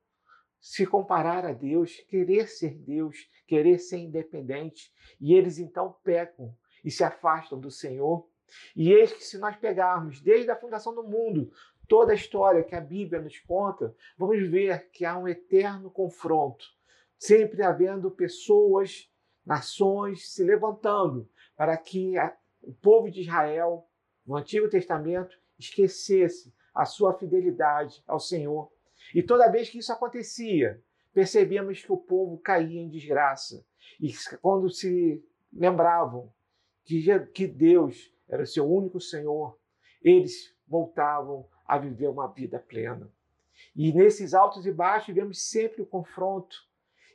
Se 0.61 0.87
comparar 0.87 1.47
a 1.47 1.52
Deus, 1.54 1.97
querer 2.11 2.47
ser 2.47 2.75
Deus, 2.75 3.16
querer 3.47 3.78
ser 3.78 3.97
independente. 3.97 4.92
E 5.19 5.33
eles 5.33 5.59
então 5.59 5.97
pecam 6.04 6.54
e 6.85 6.90
se 6.90 7.02
afastam 7.02 7.59
do 7.59 7.71
Senhor. 7.71 8.28
E 8.76 8.92
eis 8.92 9.11
que, 9.14 9.25
se 9.25 9.38
nós 9.38 9.57
pegarmos 9.57 10.21
desde 10.21 10.50
a 10.50 10.57
fundação 10.57 10.95
do 10.95 11.02
mundo 11.02 11.50
toda 11.88 12.12
a 12.12 12.14
história 12.14 12.62
que 12.62 12.75
a 12.75 12.83
Bíblia 12.83 13.23
nos 13.23 13.38
conta, 13.38 13.97
vamos 14.19 14.47
ver 14.50 14.90
que 14.90 15.07
há 15.07 15.16
um 15.16 15.26
eterno 15.26 15.90
confronto, 15.90 16.66
sempre 17.19 17.62
havendo 17.62 18.11
pessoas, 18.11 19.11
nações 19.47 20.30
se 20.30 20.45
levantando 20.45 21.26
para 21.57 21.75
que 21.78 22.19
o 22.62 22.73
povo 22.73 23.11
de 23.11 23.21
Israel 23.21 23.87
no 24.26 24.37
Antigo 24.37 24.69
Testamento 24.69 25.38
esquecesse 25.59 26.52
a 26.75 26.85
sua 26.85 27.14
fidelidade 27.14 28.02
ao 28.07 28.21
Senhor. 28.21 28.71
E 29.14 29.23
toda 29.23 29.50
vez 29.50 29.69
que 29.69 29.79
isso 29.79 29.93
acontecia, 29.93 30.83
percebíamos 31.12 31.83
que 31.83 31.93
o 31.93 31.97
povo 31.97 32.38
caía 32.38 32.81
em 32.81 32.88
desgraça. 32.88 33.64
E 34.00 34.12
quando 34.40 34.71
se 34.71 35.23
lembravam 35.52 36.33
que, 37.33 37.47
Deus 37.47 38.12
era 38.29 38.43
o 38.43 38.47
seu 38.47 38.71
único 38.71 39.00
Senhor, 39.00 39.59
eles 40.02 40.55
voltavam 40.67 41.49
a 41.67 41.79
viver 41.79 42.09
uma 42.09 42.29
vida 42.29 42.59
plena. 42.59 43.11
E 43.75 43.93
nesses 43.93 44.35
altos 44.35 44.67
e 44.67 44.73
baixos 44.73 45.14
vemos 45.14 45.43
sempre 45.43 45.83
o 45.83 45.87
confronto. 45.87 46.57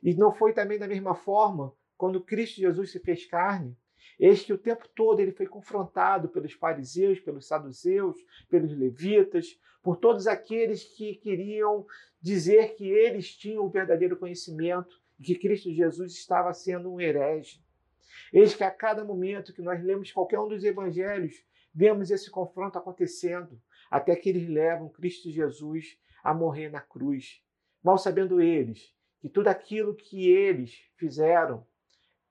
E 0.03 0.13
não 0.13 0.33
foi 0.33 0.53
também 0.53 0.77
da 0.77 0.87
mesma 0.87 1.15
forma 1.15 1.73
quando 1.97 2.21
Cristo 2.21 2.61
Jesus 2.61 2.91
se 2.91 2.99
fez 2.99 3.25
carne, 3.25 3.75
Eis 4.19 4.43
que 4.43 4.53
o 4.53 4.57
tempo 4.57 4.88
todo 4.95 5.19
ele 5.19 5.31
foi 5.31 5.45
confrontado 5.45 6.29
pelos 6.29 6.53
fariseus, 6.53 7.19
pelos 7.19 7.48
saduceus, 7.48 8.17
pelos 8.50 8.75
levitas, 8.77 9.60
por 9.84 9.98
todos 9.98 10.25
aqueles 10.25 10.84
que 10.84 11.15
queriam 11.15 11.86
dizer 12.22 12.75
que 12.75 12.89
eles 12.89 13.36
tinham 13.36 13.65
o 13.65 13.69
verdadeiro 13.69 14.17
conhecimento 14.17 15.00
e 15.19 15.24
que 15.24 15.36
Cristo 15.36 15.72
Jesus 15.72 16.13
estava 16.13 16.53
sendo 16.53 16.91
um 16.91 17.00
herege. 17.00 17.62
Eis 18.34 18.55
que 18.55 18.63
a 18.63 18.72
cada 18.72 19.03
momento 19.03 19.53
que 19.53 19.62
nós 19.62 19.84
lemos 19.84 20.12
qualquer 20.12 20.39
um 20.39 20.48
dos 20.48 20.63
evangelhos, 20.63 21.43
vemos 21.74 22.10
esse 22.10 22.31
confronto 22.31 22.77
acontecendo, 22.77 23.62
até 23.91 24.15
que 24.15 24.29
eles 24.29 24.50
levam 24.50 24.89
Cristo 24.89 25.29
Jesus 25.29 26.00
a 26.24 26.34
morrer 26.34 26.69
na 26.69 26.81
cruz. 26.81 27.43
Mal 27.84 27.98
sabendo 27.98 28.41
eles 28.41 28.93
que 29.19 29.29
tudo 29.29 29.48
aquilo 29.50 29.93
que 29.93 30.29
eles 30.29 30.84
fizeram 30.95 31.65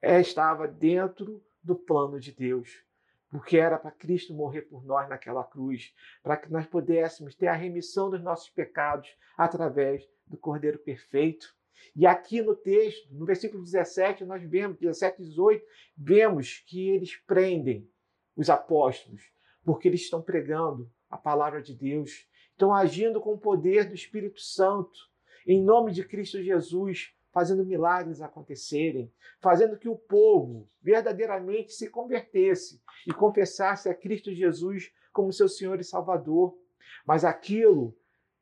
é, 0.02 0.20
estava 0.20 0.66
dentro 0.66 1.42
do 1.64 1.74
plano 1.74 2.20
de 2.20 2.32
Deus. 2.32 2.84
Porque 3.30 3.56
era 3.56 3.78
para 3.78 3.90
Cristo 3.90 4.32
morrer 4.32 4.62
por 4.62 4.84
nós 4.84 5.08
naquela 5.08 5.42
cruz, 5.42 5.92
para 6.22 6.36
que 6.36 6.52
nós 6.52 6.66
pudéssemos 6.66 7.34
ter 7.34 7.48
a 7.48 7.54
remissão 7.54 8.10
dos 8.10 8.22
nossos 8.22 8.48
pecados 8.50 9.08
através 9.36 10.08
do 10.26 10.36
Cordeiro 10.36 10.78
Perfeito. 10.78 11.54
E 11.96 12.06
aqui 12.06 12.40
no 12.40 12.54
texto, 12.54 13.12
no 13.12 13.26
versículo 13.26 13.62
17, 13.62 14.24
nós 14.24 14.42
vemos, 14.42 14.78
17 14.78 15.20
e 15.20 15.24
18, 15.26 15.64
vemos 15.96 16.62
que 16.66 16.90
eles 16.90 17.16
prendem 17.26 17.88
os 18.36 18.48
apóstolos, 18.48 19.22
porque 19.64 19.88
eles 19.88 20.02
estão 20.02 20.22
pregando 20.22 20.90
a 21.10 21.16
palavra 21.16 21.60
de 21.60 21.74
Deus, 21.74 22.28
estão 22.50 22.72
agindo 22.72 23.20
com 23.20 23.34
o 23.34 23.38
poder 23.38 23.88
do 23.88 23.94
Espírito 23.94 24.40
Santo, 24.40 24.98
em 25.46 25.62
nome 25.62 25.92
de 25.92 26.04
Cristo 26.04 26.42
Jesus, 26.42 27.14
fazendo 27.34 27.66
milagres 27.66 28.22
acontecerem, 28.22 29.12
fazendo 29.40 29.76
que 29.76 29.88
o 29.88 29.96
povo 29.96 30.70
verdadeiramente 30.80 31.72
se 31.72 31.90
convertesse 31.90 32.80
e 33.04 33.12
confessasse 33.12 33.88
a 33.88 33.94
Cristo 33.94 34.32
Jesus 34.32 34.92
como 35.12 35.32
seu 35.32 35.48
Senhor 35.48 35.80
e 35.80 35.84
Salvador. 35.84 36.56
Mas 37.04 37.24
aquilo 37.24 37.94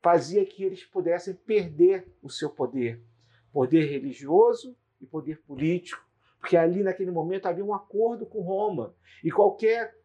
fazia 0.03 0.45
que 0.45 0.63
eles 0.63 0.85
pudessem 0.85 1.35
perder 1.35 2.07
o 2.23 2.29
seu 2.29 2.51
poder, 2.51 3.03
poder 3.51 3.87
religioso 3.87 4.77
e 5.01 5.07
poder 5.07 5.41
político, 5.41 6.05
porque 6.39 6.57
ali 6.57 6.83
naquele 6.83 7.11
momento 7.11 7.47
havia 7.47 7.65
um 7.65 7.73
acordo 7.73 8.27
com 8.27 8.43
Roma 8.43 8.95
e 9.25 9.31
qualquer 9.31 9.97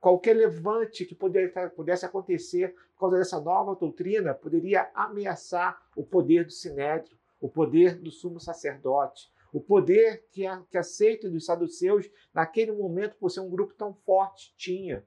qualquer 0.00 0.34
levante 0.34 1.04
que 1.04 1.14
pudesse 1.14 2.04
acontecer 2.04 2.74
por 2.94 3.00
causa 3.02 3.18
dessa 3.18 3.40
nova 3.40 3.76
doutrina 3.76 4.34
poderia 4.34 4.90
ameaçar 4.94 5.80
o 5.94 6.04
poder 6.04 6.44
do 6.44 6.50
sinédrio, 6.50 7.16
o 7.42 7.48
poder 7.48 7.98
do 7.98 8.12
sumo 8.12 8.38
sacerdote, 8.38 9.28
o 9.52 9.60
poder 9.60 10.28
que 10.30 10.46
a, 10.46 10.62
que 10.70 10.78
a 10.78 10.82
seita 10.84 11.28
dos 11.28 11.44
saduceus, 11.44 12.08
naquele 12.32 12.70
momento, 12.70 13.16
por 13.16 13.30
ser 13.30 13.40
um 13.40 13.50
grupo 13.50 13.74
tão 13.74 13.92
forte, 13.92 14.54
tinha. 14.56 15.04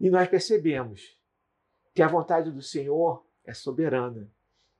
E 0.00 0.10
nós 0.10 0.28
percebemos 0.28 1.16
que 1.94 2.02
a 2.02 2.08
vontade 2.08 2.50
do 2.50 2.60
Senhor 2.60 3.24
é 3.44 3.54
soberana. 3.54 4.28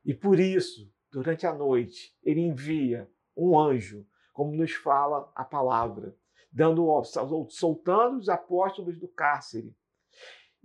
E 0.04 0.12
por 0.12 0.40
isso, 0.40 0.92
durante 1.12 1.46
a 1.46 1.54
noite, 1.54 2.12
ele 2.24 2.40
envia 2.40 3.08
um 3.36 3.56
anjo, 3.56 4.04
como 4.32 4.52
nos 4.52 4.72
fala 4.72 5.30
a 5.32 5.44
palavra, 5.44 6.16
dando 6.50 6.86
soltando 7.48 8.18
os 8.18 8.28
apóstolos 8.28 8.98
do 8.98 9.06
cárcere 9.06 9.72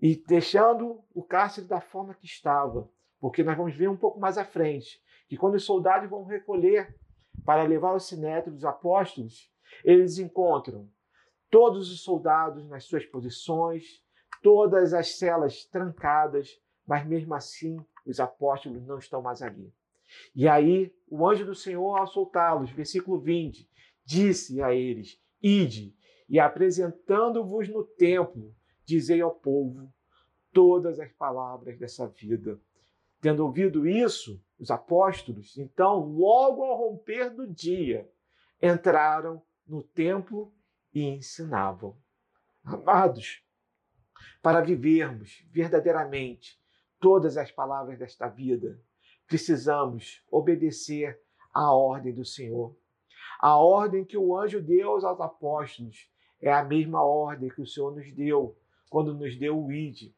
e 0.01 0.15
deixando 0.15 1.03
o 1.13 1.21
cárcere 1.21 1.67
da 1.67 1.79
forma 1.79 2.15
que 2.15 2.25
estava, 2.25 2.89
porque 3.21 3.43
nós 3.43 3.55
vamos 3.55 3.75
ver 3.75 3.87
um 3.87 3.95
pouco 3.95 4.19
mais 4.19 4.37
à 4.37 4.43
frente 4.43 4.99
que 5.29 5.37
quando 5.37 5.55
os 5.55 5.63
soldados 5.63 6.09
vão 6.09 6.25
recolher 6.25 6.93
para 7.45 7.63
levar 7.63 7.93
o 7.93 7.99
sinédrio 7.99 8.51
dos 8.51 8.65
apóstolos, 8.65 9.49
eles 9.85 10.17
encontram 10.17 10.89
todos 11.49 11.91
os 11.91 12.01
soldados 12.01 12.67
nas 12.67 12.83
suas 12.83 13.05
posições, 13.05 14.03
todas 14.41 14.93
as 14.93 15.17
celas 15.17 15.63
trancadas, 15.65 16.59
mas 16.85 17.05
mesmo 17.05 17.33
assim 17.33 17.79
os 18.05 18.19
apóstolos 18.19 18.85
não 18.85 18.97
estão 18.97 19.21
mais 19.21 19.41
ali. 19.41 19.71
E 20.35 20.47
aí 20.47 20.93
o 21.07 21.25
anjo 21.25 21.45
do 21.45 21.55
Senhor, 21.55 21.97
ao 21.97 22.07
soltá-los, 22.07 22.71
versículo 22.71 23.19
20, 23.19 23.69
disse 24.03 24.61
a 24.61 24.73
eles: 24.73 25.21
Ide, 25.41 25.95
e 26.27 26.39
apresentando-vos 26.39 27.69
no 27.69 27.83
templo, 27.83 28.53
dizei 28.83 29.21
ao 29.21 29.31
povo 29.31 29.93
todas 30.51 30.99
as 30.99 31.11
palavras 31.13 31.77
dessa 31.77 32.07
vida. 32.07 32.59
Tendo 33.21 33.45
ouvido 33.45 33.87
isso, 33.87 34.43
os 34.59 34.71
apóstolos, 34.71 35.55
então, 35.57 35.99
logo 35.99 36.63
ao 36.63 36.75
romper 36.75 37.29
do 37.29 37.47
dia, 37.47 38.09
entraram 38.59 39.41
no 39.67 39.83
templo 39.83 40.51
e 40.91 41.03
ensinavam. 41.03 41.95
Amados, 42.63 43.43
para 44.41 44.59
vivermos 44.61 45.45
verdadeiramente 45.51 46.59
todas 46.99 47.37
as 47.37 47.51
palavras 47.51 47.97
desta 47.99 48.27
vida, 48.27 48.81
precisamos 49.27 50.23
obedecer 50.29 51.19
à 51.53 51.71
ordem 51.71 52.13
do 52.13 52.25
Senhor. 52.25 52.75
A 53.39 53.55
ordem 53.55 54.03
que 54.03 54.17
o 54.17 54.35
anjo 54.35 54.61
deu 54.61 54.89
aos 54.89 55.03
apóstolos 55.03 56.09
é 56.41 56.51
a 56.51 56.63
mesma 56.63 57.03
ordem 57.03 57.49
que 57.49 57.61
o 57.61 57.67
Senhor 57.67 57.95
nos 57.95 58.11
deu 58.11 58.57
quando 58.89 59.13
nos 59.13 59.37
deu 59.37 59.63
o 59.63 59.71
ide. 59.71 60.13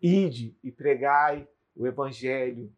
Ide 0.00 0.56
e 0.62 0.70
pregai 0.72 1.48
o 1.78 1.86
Evangelho 1.86 2.70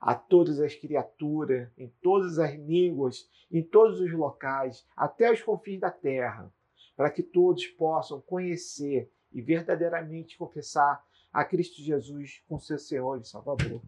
a 0.00 0.14
todas 0.14 0.60
as 0.60 0.74
criaturas, 0.74 1.68
em 1.76 1.88
todas 2.00 2.38
as 2.38 2.54
línguas, 2.54 3.28
em 3.50 3.62
todos 3.62 4.00
os 4.00 4.12
locais, 4.12 4.86
até 4.94 5.32
os 5.32 5.42
confins 5.42 5.80
da 5.80 5.90
terra, 5.90 6.52
para 6.94 7.10
que 7.10 7.22
todos 7.22 7.66
possam 7.66 8.20
conhecer 8.20 9.10
e 9.32 9.42
verdadeiramente 9.42 10.36
confessar 10.36 11.04
a 11.32 11.44
Cristo 11.44 11.82
Jesus 11.82 12.42
como 12.46 12.60
seu 12.60 12.78
Senhor 12.78 13.18
e 13.18 13.24
Salvador. 13.24 13.82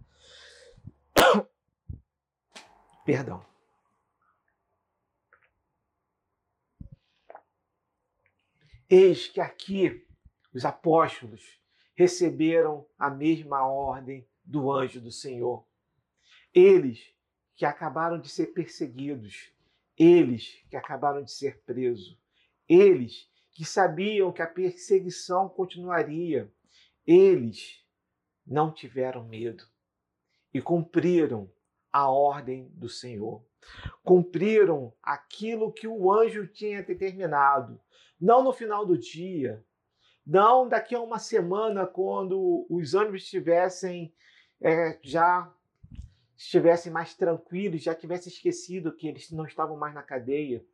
Perdão. 3.05 3.45
Eis 8.89 9.29
que 9.29 9.41
aqui 9.41 10.07
os 10.55 10.65
apóstolos 10.65 11.61
receberam 11.95 12.87
a 12.99 13.11
mesma 13.11 13.67
ordem 13.67 14.27
do 14.47 14.71
anjo 14.73 15.01
do 15.01 15.11
Senhor. 15.11 15.67
Eles 16.55 17.13
que 17.55 17.65
acabaram 17.65 18.21
de 18.21 18.29
ser 18.29 18.49
perseguidos, 18.49 19.53
eles 19.99 20.65
que 20.71 20.77
acabaram 20.77 21.23
de 21.23 21.33
ser 21.33 21.61
presos, 21.63 22.19
eles 22.69 23.31
que 23.53 23.65
sabiam 23.65 24.33
que 24.33 24.43
a 24.43 24.47
perseguição 24.47 25.49
continuaria, 25.49 26.53
eles 27.07 27.85
não 28.47 28.73
tiveram 28.73 29.27
medo 29.27 29.65
e 30.53 30.61
cumpriram 30.61 31.51
a 31.93 32.11
ordem 32.11 32.69
do 32.75 32.89
Senhor. 32.89 33.45
Cumpriram 34.05 34.93
aquilo 35.03 35.73
que 35.73 35.89
o 35.89 36.13
anjo 36.13 36.47
tinha 36.47 36.83
determinado. 36.83 37.81
Não 38.21 38.45
no 38.45 38.53
final 38.53 38.87
do 38.87 38.97
dia, 38.97 39.65
não 40.25 40.69
daqui 40.69 40.95
a 40.95 41.01
uma 41.01 41.19
semana, 41.19 41.87
quando 41.87 42.67
os 42.69 42.95
ânimos 42.95 43.23
estivessem 43.23 44.13
é, 44.61 44.99
já 45.03 45.53
estivessem 46.37 46.93
mais 46.93 47.15
tranquilos, 47.15 47.83
já 47.83 47.95
tivessem 47.95 48.33
esquecido 48.33 48.93
que 48.93 49.09
eles 49.09 49.31
não 49.31 49.47
estavam 49.47 49.77
mais 49.77 49.95
na 49.95 50.03
cadeia. 50.03 50.65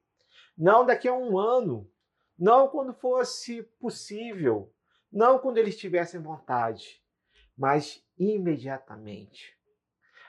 Não 0.57 0.85
daqui 0.85 1.09
a 1.09 1.15
um 1.15 1.39
ano, 1.39 1.91
não 2.39 2.69
quando 2.69 2.93
fosse 2.93 3.63
possível, 3.81 4.73
não 5.11 5.39
quando 5.39 5.59
eles 5.59 5.77
tivessem 5.77 6.21
vontade, 6.21 7.03
mas 7.57 8.05
imediatamente. 8.19 9.57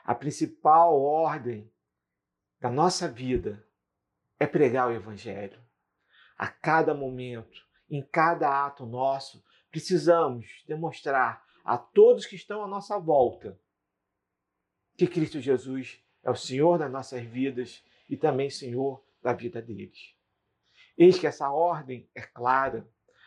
A 0.04 0.14
principal 0.14 1.00
ordem 1.00 1.70
da 2.60 2.70
nossa 2.70 3.08
vida 3.08 3.66
é 4.38 4.46
pregar 4.46 4.88
o 4.88 4.92
Evangelho. 4.92 5.60
A 6.36 6.48
cada 6.48 6.94
momento, 6.94 7.62
em 7.90 8.02
cada 8.02 8.66
ato 8.66 8.84
nosso, 8.84 9.42
precisamos 9.70 10.62
demonstrar 10.66 11.44
a 11.64 11.78
todos 11.78 12.26
que 12.26 12.36
estão 12.36 12.62
à 12.62 12.68
nossa 12.68 12.98
volta 12.98 13.58
que 14.96 15.06
Cristo 15.06 15.40
Jesus 15.40 16.00
é 16.22 16.30
o 16.30 16.36
Senhor 16.36 16.78
das 16.78 16.90
nossas 16.90 17.22
vidas 17.24 17.84
e 18.08 18.16
também 18.16 18.50
Senhor 18.50 19.02
da 19.22 19.32
vida 19.32 19.60
deles. 19.60 20.14
Eis 20.96 21.18
que 21.18 21.26
essa 21.26 21.50
ordem 21.50 22.08
é 22.14 22.22
clara. 22.22 22.86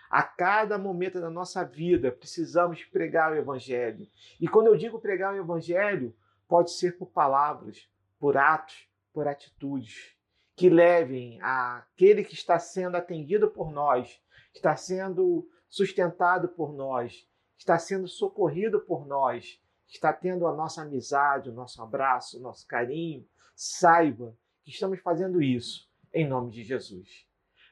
A 0.10 0.23
cada 0.23 0.78
momento 0.78 1.19
da 1.19 1.30
nossa 1.30 1.65
vida 1.65 2.12
precisamos 2.12 2.86
pregar 2.86 3.34
o 3.34 3.36
Evangelho. 3.36 4.08
E 4.39 4.47
quando 4.47 4.67
eu 4.67 4.78
digo 4.78 5.00
pregar 5.00 5.34
o 5.34 5.38
Evangelho, 5.38 6.15
pode 6.47 6.71
ser 6.71 6.97
por 6.97 7.08
palavras, 7.08 7.89
por 8.17 8.38
atos, 8.38 8.88
por 9.12 9.28
atitudes 9.28 10.15
que 10.56 10.69
levem 10.69 11.39
aquele 11.41 12.23
que 12.23 12.34
está 12.34 12.58
sendo 12.58 12.95
atendido 12.97 13.47
por 13.47 13.71
nós, 13.71 14.19
está 14.56 14.76
sendo 14.76 15.47
sustentado 15.69 16.50
por 16.50 16.73
nós, 16.73 17.27
está 17.58 17.78
sendo 17.78 18.08
socorrido 18.08 18.80
por 18.80 19.06
nós, 19.06 19.62
está 19.88 20.12
tendo 20.13 20.48
a 20.48 20.54
nossa 20.54 20.82
amizade, 20.82 21.50
o 21.50 21.54
nosso 21.54 21.82
abraço, 21.82 22.38
o 22.38 22.41
nosso 22.41 22.67
carinho, 22.67 23.28
saiba 23.56 24.38
que 24.63 24.72
estamos 24.72 25.00
fazendo 25.00 25.41
isso 25.41 25.89
em 26.13 26.28
nome 26.28 26.52
de 26.52 26.63
Jesus. 26.63 27.26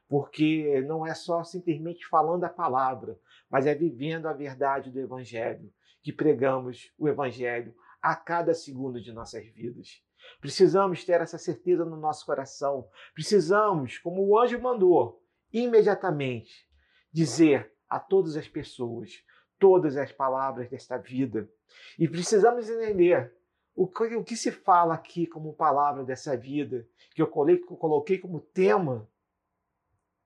Porque 0.08 0.82
não 0.82 1.06
é 1.06 1.14
só 1.14 1.44
simplesmente 1.44 2.08
falando 2.08 2.44
a 2.44 2.50
palavra, 2.50 3.20
mas 3.50 3.66
é 3.66 3.74
vivendo 3.74 4.28
a 4.28 4.34
verdade 4.34 4.92
do 4.92 5.00
Evangelho, 5.00 5.72
que 6.02 6.14
pregamos 6.14 6.92
o 6.98 7.08
Evangelho 7.08 7.76
a 8.02 8.16
cada 8.16 8.54
segundo 8.54 9.02
de 9.02 9.12
nossas 9.12 9.46
vidas. 9.48 10.04
Precisamos 10.40 11.04
ter 11.04 11.22
essa 11.22 11.38
certeza 11.38 11.84
no 11.86 11.98
nosso 11.98 12.26
coração. 12.26 12.88
Precisamos, 13.14 13.98
como 13.98 14.26
o 14.26 14.40
anjo 14.40 14.60
mandou, 14.62 15.24
imediatamente 15.52 16.68
dizer 17.12 17.74
a 17.90 18.00
todas 18.00 18.36
as 18.36 18.48
pessoas 18.48 19.24
todas 19.60 19.98
as 19.98 20.12
palavras 20.12 20.70
desta 20.70 20.98
vida. 20.98 21.50
E 21.98 22.08
precisamos 22.08 22.70
entender 22.70 23.34
o 23.76 23.88
que, 23.88 24.16
o 24.16 24.24
que 24.24 24.38
se 24.38 24.52
fala 24.52 24.94
aqui 24.94 25.28
como 25.28 25.54
palavra 25.54 26.04
dessa 26.04 26.38
vida, 26.38 26.88
que 27.14 27.22
eu 27.22 27.28
coloquei 27.28 28.18
como 28.18 28.40
tema 28.40 29.08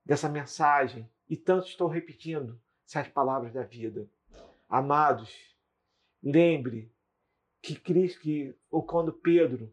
dessa 0.04 0.28
mensagem, 0.28 1.08
e 1.28 1.36
tanto 1.36 1.66
estou 1.66 1.88
repetindo 1.88 2.60
essas 2.86 3.08
palavras 3.08 3.52
da 3.52 3.62
vida. 3.62 4.08
Amados, 4.68 5.56
lembre 6.22 6.92
que 7.60 7.74
Cristo, 7.74 8.20
que 8.20 8.54
ou 8.70 8.82
quando 8.82 9.12
Pedro 9.12 9.72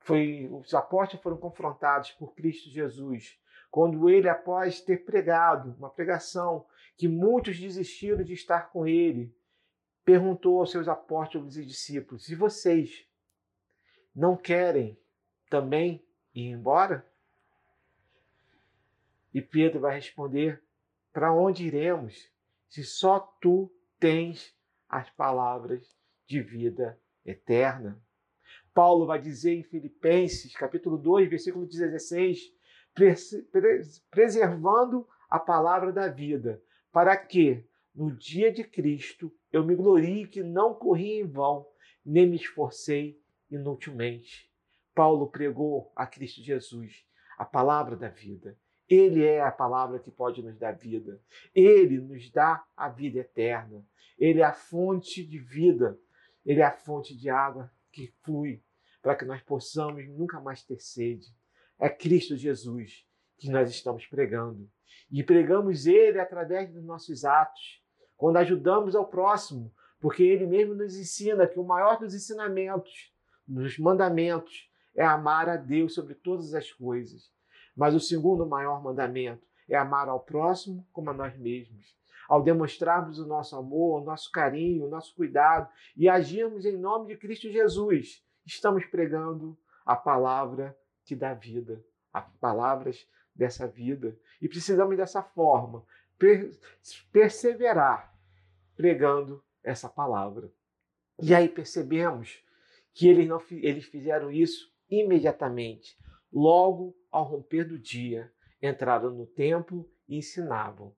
foi, 0.00 0.48
os 0.50 0.72
apóstolos 0.74 1.22
foram 1.22 1.36
confrontados 1.36 2.10
por 2.12 2.34
Cristo 2.34 2.70
Jesus, 2.70 3.38
quando 3.70 4.08
ele 4.08 4.28
após 4.28 4.80
ter 4.80 5.04
pregado 5.04 5.74
uma 5.78 5.90
pregação 5.90 6.66
que 6.96 7.06
muitos 7.06 7.58
desistiram 7.58 8.24
de 8.24 8.32
estar 8.32 8.70
com 8.70 8.86
ele, 8.86 9.34
perguntou 10.04 10.60
aos 10.60 10.70
seus 10.70 10.88
apóstolos 10.88 11.56
e 11.56 11.64
discípulos: 11.64 12.28
"E 12.28 12.34
vocês 12.34 13.06
não 14.14 14.36
querem 14.36 14.98
também 15.50 16.04
ir 16.34 16.50
embora?" 16.50 17.06
E 19.32 19.42
Pedro 19.42 19.80
vai 19.80 19.94
responder: 19.94 20.62
Para 21.12 21.32
onde 21.32 21.66
iremos 21.66 22.30
se 22.68 22.82
só 22.84 23.18
tu 23.40 23.70
tens 23.98 24.56
as 24.88 25.10
palavras 25.10 25.96
de 26.26 26.40
vida 26.40 26.98
eterna? 27.24 28.00
Paulo 28.72 29.06
vai 29.06 29.20
dizer 29.20 29.54
em 29.54 29.62
Filipenses, 29.62 30.54
capítulo 30.54 30.96
2, 30.96 31.28
versículo 31.28 31.66
16, 31.66 32.52
preservando 34.10 35.06
a 35.28 35.38
palavra 35.38 35.92
da 35.92 36.08
vida, 36.08 36.62
para 36.92 37.16
que, 37.16 37.64
no 37.94 38.10
dia 38.10 38.52
de 38.52 38.64
Cristo, 38.64 39.32
eu 39.52 39.64
me 39.64 39.74
glorie 39.74 40.26
que 40.26 40.42
não 40.42 40.74
corri 40.74 41.20
em 41.20 41.26
vão, 41.26 41.66
nem 42.04 42.28
me 42.28 42.36
esforcei 42.36 43.20
inutilmente. 43.50 44.50
Paulo 44.94 45.28
pregou 45.28 45.92
a 45.94 46.06
Cristo 46.06 46.42
Jesus, 46.42 47.04
a 47.36 47.44
palavra 47.44 47.96
da 47.96 48.08
vida. 48.08 48.58
Ele 48.88 49.24
é 49.24 49.40
a 49.40 49.52
palavra 49.52 49.98
que 49.98 50.10
pode 50.10 50.42
nos 50.42 50.56
dar 50.58 50.72
vida. 50.72 51.20
Ele 51.54 52.00
nos 52.00 52.30
dá 52.30 52.64
a 52.76 52.88
vida 52.88 53.18
eterna. 53.18 53.84
Ele 54.18 54.40
é 54.40 54.44
a 54.44 54.52
fonte 54.52 55.24
de 55.24 55.38
vida. 55.38 55.98
Ele 56.44 56.60
é 56.60 56.64
a 56.64 56.72
fonte 56.72 57.14
de 57.16 57.28
água 57.28 57.70
que 57.92 58.12
flui 58.22 58.62
para 59.02 59.14
que 59.14 59.24
nós 59.24 59.40
possamos 59.42 60.08
nunca 60.08 60.40
mais 60.40 60.62
ter 60.62 60.80
sede. 60.80 61.34
É 61.78 61.88
Cristo 61.88 62.36
Jesus 62.36 63.06
que 63.36 63.48
nós 63.48 63.70
estamos 63.70 64.06
pregando. 64.06 64.68
E 65.10 65.22
pregamos 65.22 65.86
Ele 65.86 66.18
através 66.18 66.72
dos 66.72 66.84
nossos 66.84 67.24
atos, 67.24 67.82
quando 68.16 68.36
ajudamos 68.38 68.96
ao 68.96 69.06
próximo, 69.06 69.72
porque 70.00 70.22
Ele 70.22 70.46
mesmo 70.46 70.74
nos 70.74 70.96
ensina 70.96 71.46
que 71.46 71.58
o 71.58 71.64
maior 71.64 71.98
dos 71.98 72.14
ensinamentos, 72.14 73.12
dos 73.46 73.78
mandamentos, 73.78 74.68
é 74.94 75.04
amar 75.04 75.48
a 75.48 75.56
Deus 75.56 75.94
sobre 75.94 76.14
todas 76.14 76.52
as 76.52 76.72
coisas. 76.72 77.30
Mas 77.76 77.94
o 77.94 78.00
segundo 78.00 78.44
maior 78.44 78.82
mandamento 78.82 79.46
é 79.68 79.76
amar 79.76 80.08
ao 80.08 80.20
próximo 80.20 80.86
como 80.92 81.10
a 81.10 81.14
nós 81.14 81.38
mesmos. 81.38 81.96
Ao 82.28 82.42
demonstrarmos 82.42 83.18
o 83.18 83.26
nosso 83.26 83.56
amor, 83.56 84.02
o 84.02 84.04
nosso 84.04 84.30
carinho, 84.30 84.86
o 84.86 84.90
nosso 84.90 85.14
cuidado 85.14 85.68
e 85.96 86.08
agirmos 86.08 86.66
em 86.66 86.76
nome 86.76 87.06
de 87.06 87.16
Cristo 87.16 87.50
Jesus, 87.50 88.22
estamos 88.44 88.84
pregando 88.84 89.56
a 89.86 89.96
palavra 89.96 90.76
que 91.08 91.16
dá 91.16 91.32
vida, 91.32 91.82
as 92.12 92.28
palavras 92.38 93.08
dessa 93.34 93.66
vida. 93.66 94.14
E 94.42 94.46
precisamos 94.46 94.94
dessa 94.94 95.22
forma, 95.22 95.82
perseverar 97.10 98.14
pregando 98.76 99.42
essa 99.64 99.88
palavra. 99.88 100.52
E 101.20 101.34
aí 101.34 101.48
percebemos 101.48 102.44
que 102.92 103.08
eles, 103.08 103.26
não, 103.26 103.42
eles 103.50 103.86
fizeram 103.86 104.30
isso 104.30 104.70
imediatamente, 104.90 105.96
logo 106.30 106.94
ao 107.10 107.24
romper 107.24 107.64
do 107.64 107.78
dia, 107.78 108.30
entraram 108.62 109.10
no 109.10 109.26
templo 109.26 109.90
e 110.06 110.18
ensinavam. 110.18 110.94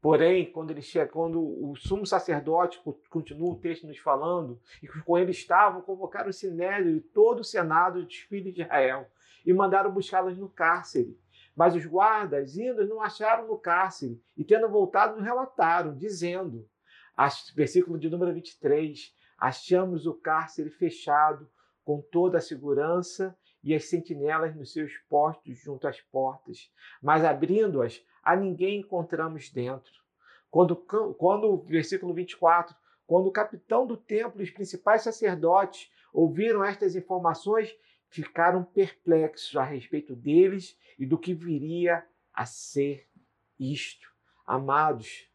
Porém, 0.00 0.50
quando 0.50 0.72
ele 0.72 0.82
chega, 0.82 1.12
quando 1.12 1.40
o 1.40 1.76
sumo 1.76 2.04
sacerdote 2.04 2.82
continua 3.08 3.52
o 3.52 3.58
texto 3.58 3.86
nos 3.86 3.98
falando, 3.98 4.60
e 4.82 4.88
com 4.88 5.16
ele 5.16 5.30
estavam, 5.30 5.80
convocaram 5.80 6.30
o 6.30 6.32
sinédrio 6.32 6.96
e 6.96 7.00
todo 7.00 7.40
o 7.40 7.44
senado 7.44 8.04
dos 8.04 8.16
filhos 8.16 8.52
de 8.52 8.62
Israel 8.62 9.08
e 9.44 9.52
mandaram 9.52 9.92
buscá-los 9.92 10.36
no 10.36 10.48
cárcere. 10.48 11.18
Mas 11.54 11.74
os 11.74 11.84
guardas, 11.84 12.56
indo, 12.56 12.86
não 12.86 13.02
acharam 13.02 13.46
no 13.46 13.58
cárcere 13.58 14.22
e, 14.36 14.44
tendo 14.44 14.68
voltado, 14.68 15.16
nos 15.16 15.24
relataram, 15.24 15.94
dizendo, 15.94 16.68
versículo 17.54 17.98
de 17.98 18.08
número 18.08 18.32
23, 18.32 19.14
achamos 19.38 20.06
o 20.06 20.14
cárcere 20.14 20.70
fechado 20.70 21.48
com 21.84 22.00
toda 22.00 22.38
a 22.38 22.40
segurança 22.40 23.36
e 23.62 23.74
as 23.74 23.84
sentinelas 23.84 24.56
nos 24.56 24.72
seus 24.72 24.92
postos 25.08 25.58
junto 25.58 25.86
às 25.86 26.00
portas, 26.00 26.70
mas 27.00 27.24
abrindo-as, 27.24 28.02
a 28.22 28.34
ninguém 28.34 28.80
encontramos 28.80 29.50
dentro. 29.50 29.92
Quando, 30.50 30.76
quando, 30.76 31.62
versículo 31.62 32.12
24, 32.12 32.74
quando 33.06 33.26
o 33.26 33.32
capitão 33.32 33.86
do 33.86 33.96
templo 33.96 34.40
e 34.40 34.44
os 34.44 34.50
principais 34.50 35.02
sacerdotes 35.02 35.90
ouviram 36.12 36.64
estas 36.64 36.94
informações, 36.94 37.74
ficaram 38.12 38.62
perplexos 38.62 39.56
a 39.56 39.64
respeito 39.64 40.14
deles 40.14 40.78
e 40.98 41.06
do 41.06 41.18
que 41.18 41.32
viria 41.32 42.04
a 42.32 42.44
ser 42.44 43.08
isto. 43.58 44.12
Amados, 44.46 45.28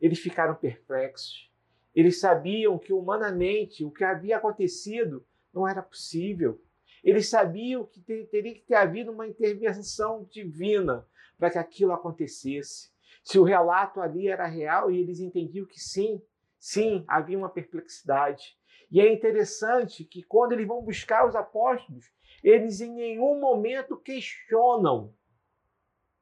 eles 0.00 0.20
ficaram 0.20 0.54
perplexos. 0.54 1.52
Eles 1.94 2.20
sabiam 2.20 2.78
que 2.78 2.92
humanamente 2.92 3.84
o 3.84 3.90
que 3.90 4.04
havia 4.04 4.36
acontecido 4.36 5.26
não 5.52 5.66
era 5.68 5.82
possível. 5.82 6.62
Eles 7.02 7.28
sabiam 7.28 7.84
que 7.84 8.00
teria 8.00 8.54
que 8.54 8.62
ter 8.62 8.76
havido 8.76 9.10
uma 9.10 9.26
intervenção 9.26 10.24
divina 10.30 11.06
para 11.36 11.50
que 11.50 11.58
aquilo 11.58 11.92
acontecesse. 11.92 12.92
Se 13.22 13.38
o 13.38 13.44
relato 13.44 14.00
ali 14.00 14.28
era 14.28 14.46
real 14.46 14.90
e 14.90 14.98
eles 14.98 15.18
entendiam 15.18 15.66
que 15.66 15.80
sim, 15.80 16.22
Sim, 16.64 17.04
havia 17.06 17.36
uma 17.36 17.50
perplexidade. 17.50 18.56
E 18.94 19.00
é 19.00 19.12
interessante 19.12 20.04
que 20.04 20.22
quando 20.22 20.52
eles 20.52 20.68
vão 20.68 20.80
buscar 20.80 21.26
os 21.26 21.34
apóstolos, 21.34 22.12
eles 22.44 22.80
em 22.80 22.92
nenhum 22.92 23.40
momento 23.40 23.96
questionam 23.96 25.12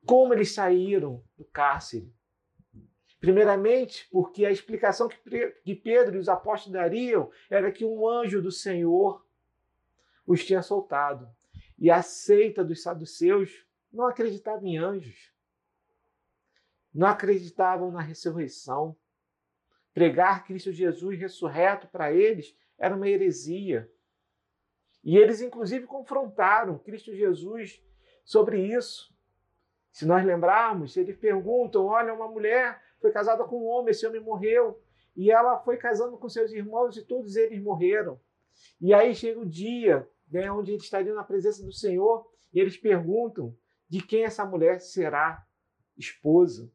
como 0.06 0.32
eles 0.32 0.54
saíram 0.54 1.22
do 1.36 1.44
cárcere. 1.44 2.10
Primeiramente, 3.20 4.08
porque 4.10 4.46
a 4.46 4.50
explicação 4.50 5.06
que 5.62 5.74
Pedro 5.74 6.16
e 6.16 6.18
os 6.18 6.30
apóstolos 6.30 6.72
dariam 6.72 7.30
era 7.50 7.70
que 7.70 7.84
um 7.84 8.08
anjo 8.08 8.40
do 8.40 8.50
Senhor 8.50 9.22
os 10.26 10.42
tinha 10.42 10.62
soltado. 10.62 11.28
E 11.78 11.90
a 11.90 12.00
seita 12.00 12.64
dos 12.64 12.82
saduceus 12.82 13.66
não 13.92 14.06
acreditava 14.06 14.66
em 14.66 14.78
anjos. 14.78 15.30
Não 16.94 17.06
acreditavam 17.06 17.90
na 17.90 18.00
ressurreição. 18.00 18.96
Pregar 19.92 20.46
Cristo 20.46 20.72
Jesus 20.72 21.18
ressurreto 21.18 21.86
para 21.88 22.10
eles 22.10 22.56
era 22.78 22.94
uma 22.94 23.08
heresia. 23.08 23.90
E 25.04 25.16
eles, 25.16 25.40
inclusive, 25.40 25.86
confrontaram 25.86 26.78
Cristo 26.78 27.14
Jesus 27.14 27.82
sobre 28.24 28.64
isso. 28.64 29.12
Se 29.90 30.06
nós 30.06 30.24
lembrarmos, 30.24 30.96
eles 30.96 31.16
perguntam: 31.16 31.86
olha, 31.86 32.14
uma 32.14 32.28
mulher 32.28 32.80
foi 33.00 33.10
casada 33.10 33.44
com 33.44 33.64
um 33.64 33.66
homem, 33.66 33.90
esse 33.90 34.06
homem 34.06 34.20
morreu. 34.20 34.80
E 35.14 35.30
ela 35.30 35.58
foi 35.58 35.76
casando 35.76 36.16
com 36.16 36.28
seus 36.28 36.52
irmãos 36.52 36.96
e 36.96 37.04
todos 37.04 37.36
eles 37.36 37.60
morreram. 37.62 38.18
E 38.80 38.94
aí 38.94 39.14
chega 39.14 39.40
o 39.40 39.48
dia 39.48 40.08
né, 40.30 40.50
onde 40.50 40.72
eles 40.72 40.84
estariam 40.84 41.14
na 41.14 41.24
presença 41.24 41.62
do 41.62 41.72
Senhor 41.72 42.26
e 42.52 42.58
eles 42.58 42.76
perguntam 42.76 43.54
de 43.88 44.00
quem 44.00 44.24
essa 44.24 44.44
mulher 44.44 44.80
será 44.80 45.46
esposa. 45.96 46.70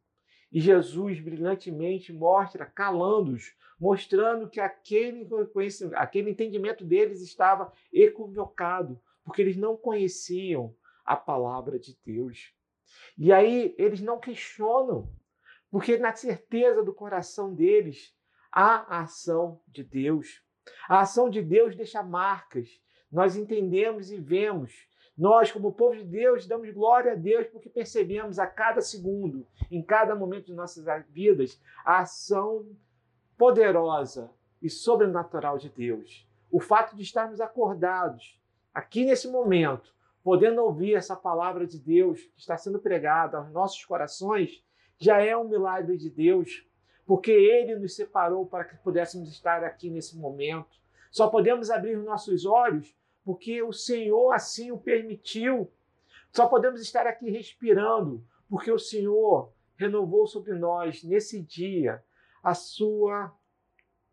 E 0.52 0.60
Jesus 0.60 1.20
brilhantemente 1.20 2.14
mostra, 2.14 2.66
calando-os, 2.66 3.56
mostrando 3.80 4.50
que 4.50 4.60
aquele, 4.60 5.28
aquele 5.96 6.32
entendimento 6.32 6.86
deles 6.86 7.22
estava 7.22 7.72
equivocado, 7.92 9.00
porque 9.24 9.42
eles 9.42 9.58
não 9.58 9.76
conheciam 9.76 10.76
a 11.06 11.16
palavra 11.16 11.78
de 11.78 11.98
Deus. 12.06 12.54
E 13.18 13.32
aí 13.32 13.76
eles 13.78 14.02
não 14.02 14.20
questionam, 14.20 15.10
porque 15.70 15.98
na 15.98 16.14
certeza 16.14 16.84
do 16.84 16.94
coração 16.94 17.54
deles 17.54 18.16
há 18.52 18.98
a 18.98 19.02
ação 19.02 19.62
de 19.68 19.84
Deus. 19.84 20.42
A 20.88 21.02
ação 21.02 21.30
de 21.30 21.42
Deus 21.42 21.76
deixa 21.76 22.02
marcas. 22.04 22.82
Nós 23.12 23.36
entendemos 23.36 24.12
e 24.12 24.18
vemos. 24.18 24.88
Nós, 25.18 25.52
como 25.52 25.74
povo 25.74 25.96
de 25.96 26.04
Deus, 26.04 26.46
damos 26.46 26.70
glória 26.70 27.14
a 27.14 27.16
Deus 27.16 27.48
porque 27.48 27.70
percebemos 27.70 28.38
a 28.38 28.46
cada 28.46 28.82
segundo, 28.82 29.48
em 29.72 29.82
cada 29.82 30.16
momento 30.16 30.46
de 30.46 30.54
nossas 30.54 30.86
vidas, 31.10 31.60
a 31.84 32.02
ação 32.02 32.68
poderosa 33.36 34.30
e 34.62 34.70
sobrenatural 34.70 35.58
de 35.58 35.70
Deus. 35.70 36.28
O 36.52 36.60
fato 36.60 36.96
de 36.96 37.02
estarmos 37.02 37.42
acordados 37.42 38.40
aqui 38.72 39.06
nesse 39.06 39.28
momento, 39.28 39.92
podendo 40.24 40.64
ouvir 40.64 40.94
essa 40.94 41.16
palavra 41.16 41.66
de 41.66 41.80
Deus 41.80 42.22
que 42.22 42.40
está 42.40 42.56
sendo 42.56 42.78
pregada 42.78 43.40
aos 43.40 43.50
nossos 43.52 43.84
corações, 43.86 44.64
já 45.00 45.20
é 45.20 45.36
um 45.36 45.50
milagre 45.50 45.98
de 45.98 46.12
Deus, 46.12 46.64
porque 47.08 47.32
Ele 47.32 47.76
nos 47.76 47.96
separou 47.96 48.46
para 48.46 48.66
que 48.66 48.78
pudéssemos 48.78 49.30
estar 49.30 49.64
aqui 49.64 49.90
nesse 49.90 50.16
momento. 50.16 50.78
Só 51.10 51.28
podemos 51.28 51.72
abrir 51.72 51.98
os 51.98 52.06
nossos 52.06 52.46
olhos 52.46 52.96
porque 53.28 53.62
o 53.62 53.74
Senhor 53.74 54.32
assim 54.32 54.72
o 54.72 54.78
permitiu. 54.78 55.70
Só 56.32 56.48
podemos 56.48 56.80
estar 56.80 57.06
aqui 57.06 57.30
respirando 57.30 58.24
porque 58.50 58.72
o 58.72 58.80
Senhor 58.80 59.52
renovou 59.76 60.26
sobre 60.26 60.54
nós 60.54 61.04
nesse 61.04 61.42
dia 61.42 62.02
a 62.42 62.54
sua 62.54 63.36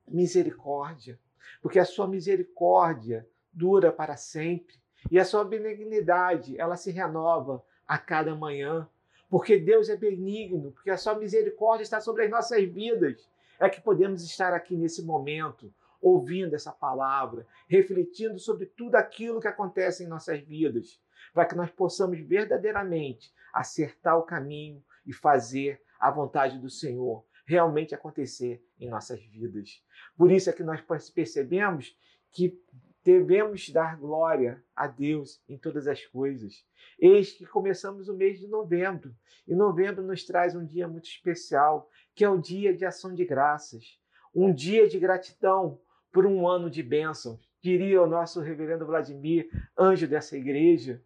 misericórdia, 0.09 1.17
porque 1.63 1.79
a 1.79 1.85
sua 1.85 2.09
misericórdia 2.09 3.25
dura 3.53 3.93
para 3.93 4.17
sempre. 4.17 4.75
E 5.09 5.17
a 5.17 5.25
sua 5.25 5.45
benignidade, 5.45 6.61
ela 6.61 6.77
se 6.77 6.91
renova 6.91 7.65
a 7.87 7.97
cada 7.97 8.35
manhã. 8.35 8.89
Porque 9.31 9.57
Deus 9.61 9.89
é 9.89 9.97
benigno, 9.97 10.73
porque 10.73 10.91
a 10.91 10.97
sua 10.97 11.15
misericórdia 11.15 11.85
está 11.85 12.01
sobre 12.01 12.25
as 12.25 12.31
nossas 12.33 12.65
vidas, 12.65 13.31
é 13.61 13.69
que 13.69 13.81
podemos 13.81 14.25
estar 14.25 14.53
aqui 14.53 14.77
nesse 14.77 15.05
momento, 15.05 15.73
ouvindo 16.05 16.55
essa 16.55 16.71
palavra, 16.71 17.47
refletindo 17.67 18.39
sobre 18.39 18.67
tudo 18.67 18.97
aquilo 18.97 19.41
que 19.41 19.49
acontece 19.49 20.05
em 20.05 20.07
nossas 20.07 20.39
vidas, 20.41 21.01
para 21.33 21.47
que 21.47 21.55
nós 21.55 21.71
possamos 21.71 22.21
verdadeiramente 22.21 23.33
acertar 23.55 24.19
o 24.19 24.23
caminho 24.23 24.85
e 25.07 25.15
fazer 25.15 25.81
a 25.99 26.11
vontade 26.11 26.59
do 26.59 26.69
Senhor 26.69 27.25
realmente 27.47 27.95
acontecer 27.95 28.63
em 28.79 28.91
nossas 28.91 29.19
vidas. 29.25 29.83
Por 30.15 30.31
isso 30.31 30.51
é 30.51 30.53
que 30.53 30.63
nós 30.63 30.83
percebemos 31.15 31.97
que 32.31 32.55
devemos 33.03 33.71
dar 33.71 33.97
glória 33.97 34.63
a 34.77 34.87
Deus 34.87 35.43
em 35.49 35.57
todas 35.57 35.87
as 35.87 36.05
coisas. 36.05 36.67
Eis 36.99 37.33
que 37.33 37.47
começamos 37.47 38.11
o 38.11 38.17
mês 38.17 38.39
de 38.39 38.47
novembro, 38.47 39.15
e 39.47 39.55
novembro 39.55 40.03
nos 40.03 40.23
traz 40.25 40.55
um 40.55 40.67
dia 40.67 40.87
muito 40.87 41.07
especial, 41.07 41.89
que 42.15 42.25
é 42.25 42.29
o 42.29 42.39
dia 42.39 42.75
de 42.75 42.85
ação 42.85 43.15
de 43.15 43.25
graças, 43.25 43.99
um 44.35 44.53
dia 44.53 44.87
de 44.87 44.99
gratidão 44.99 45.81
por 46.15 46.27
um 46.27 46.47
ano 46.47 46.71
de 46.71 46.81
bênção, 46.81 47.41
diria 47.61 48.01
o 48.01 48.07
nosso 48.07 48.41
reverendo 48.41 48.87
Vladimir, 48.87 49.51
anjo 49.77 50.07
dessa 50.07 50.37
igreja. 50.37 51.03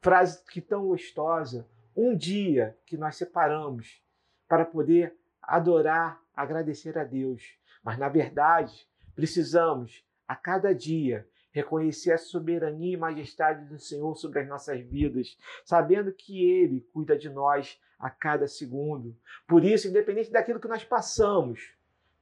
Frase 0.00 0.44
que 0.44 0.60
tão 0.60 0.88
gostosa, 0.88 1.68
um 1.96 2.16
dia 2.16 2.76
que 2.84 2.96
nós 2.96 3.14
separamos 3.14 4.02
para 4.48 4.64
poder 4.64 5.14
adorar, 5.40 6.20
agradecer 6.34 6.98
a 6.98 7.04
Deus. 7.04 7.56
Mas 7.80 7.96
na 7.96 8.08
verdade, 8.08 8.88
precisamos 9.14 10.04
a 10.26 10.34
cada 10.34 10.74
dia 10.74 11.28
reconhecer 11.52 12.10
a 12.10 12.18
soberania 12.18 12.94
e 12.94 12.96
majestade 12.96 13.66
do 13.66 13.78
Senhor 13.78 14.16
sobre 14.16 14.40
as 14.40 14.48
nossas 14.48 14.80
vidas, 14.80 15.38
sabendo 15.64 16.12
que 16.12 16.44
Ele 16.44 16.80
cuida 16.92 17.16
de 17.16 17.28
nós 17.28 17.80
a 18.00 18.10
cada 18.10 18.48
segundo. 18.48 19.16
Por 19.46 19.64
isso, 19.64 19.86
independente 19.86 20.32
daquilo 20.32 20.58
que 20.58 20.68
nós 20.68 20.82
passamos, 20.82 21.72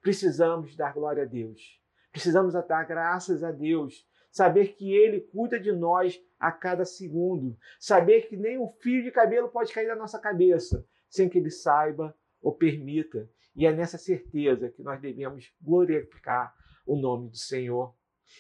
precisamos 0.03 0.77
dar 0.77 0.93
glória 0.93 1.23
a 1.23 1.27
Deus. 1.27 1.78
Precisamos 2.11 2.55
dar 2.55 2.85
graças 2.85 3.45
a 3.45 3.51
Deus, 3.51 4.07
saber 4.31 4.75
que 4.75 4.93
Ele 4.93 5.21
cuida 5.21 5.59
de 5.59 5.73
nós 5.73 6.21
a 6.39 6.51
cada 6.53 6.85
segundo, 6.85 7.57
saber 7.79 8.29
que 8.29 8.37
nem 8.37 8.59
um 8.59 8.69
fio 8.81 9.03
de 9.03 9.11
cabelo 9.11 9.49
pode 9.49 9.73
cair 9.73 9.87
da 9.87 9.97
nossa 9.97 10.19
cabeça 10.19 10.87
sem 11.09 11.29
que 11.29 11.39
Ele 11.39 11.51
saiba 11.51 12.17
ou 12.41 12.55
permita. 12.55 13.29
E 13.55 13.67
é 13.67 13.73
nessa 13.73 13.99
certeza 13.99 14.71
que 14.71 14.83
nós 14.83 15.01
devemos 15.01 15.53
glorificar 15.61 16.55
o 16.87 16.97
nome 16.97 17.29
do 17.29 17.37
Senhor. 17.37 17.95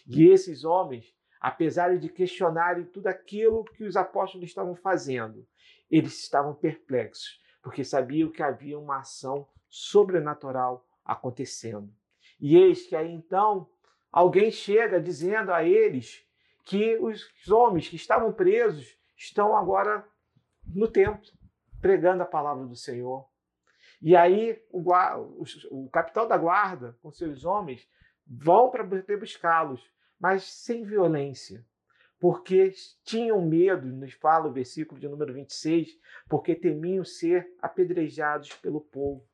E 0.07 0.29
esses 0.29 0.65
homens, 0.65 1.15
apesar 1.41 1.99
de 1.99 2.09
questionarem 2.09 2.85
tudo 2.85 3.09
aquilo 3.09 3.65
que 3.65 3.85
os 3.85 3.97
apóstolos 3.97 4.49
estavam 4.49 4.75
fazendo, 4.75 5.47
eles 5.91 6.21
estavam 6.21 6.55
perplexos, 6.55 7.41
porque 7.63 7.83
sabiam 7.83 8.31
que 8.31 8.43
havia 8.43 8.79
uma 8.79 8.99
ação 8.99 9.49
sobrenatural 9.69 10.87
acontecendo. 11.05 11.93
E 12.41 12.57
eis 12.57 12.87
que 12.87 12.95
aí 12.95 13.11
então 13.11 13.69
alguém 14.13 14.51
chega 14.51 15.01
dizendo 15.01 15.53
a 15.53 15.65
eles 15.65 16.25
que 16.65 16.97
os 16.99 17.51
homens 17.51 17.89
que 17.89 17.97
estavam 17.97 18.33
presos 18.33 18.97
estão 19.17 19.57
agora 19.57 20.07
no 20.67 20.87
templo, 20.87 21.27
pregando 21.81 22.23
a 22.23 22.27
palavra 22.27 22.67
do 22.67 22.77
Senhor. 22.77 23.27
E 24.01 24.15
aí 24.15 24.63
o, 24.71 24.83
o 25.71 25.91
capitão 25.91 26.29
da 26.29 26.37
guarda, 26.37 26.97
com 27.03 27.11
seus 27.11 27.45
homens, 27.45 27.89
vão 28.27 28.71
para 28.71 28.85
buscá-los, 29.17 29.83
mas 30.21 30.45
sem 30.45 30.85
violência, 30.85 31.65
porque 32.21 32.73
tinham 33.05 33.41
medo, 33.41 33.87
nos 33.87 34.13
fala 34.13 34.49
o 34.49 34.53
versículo 34.53 35.01
de 35.01 35.09
número 35.09 35.33
26, 35.33 35.89
porque 36.29 36.55
temiam 36.55 37.05
ser 37.05 37.49
apedrejados 37.61 38.53
pelo 38.55 38.81
povo. 38.81 39.27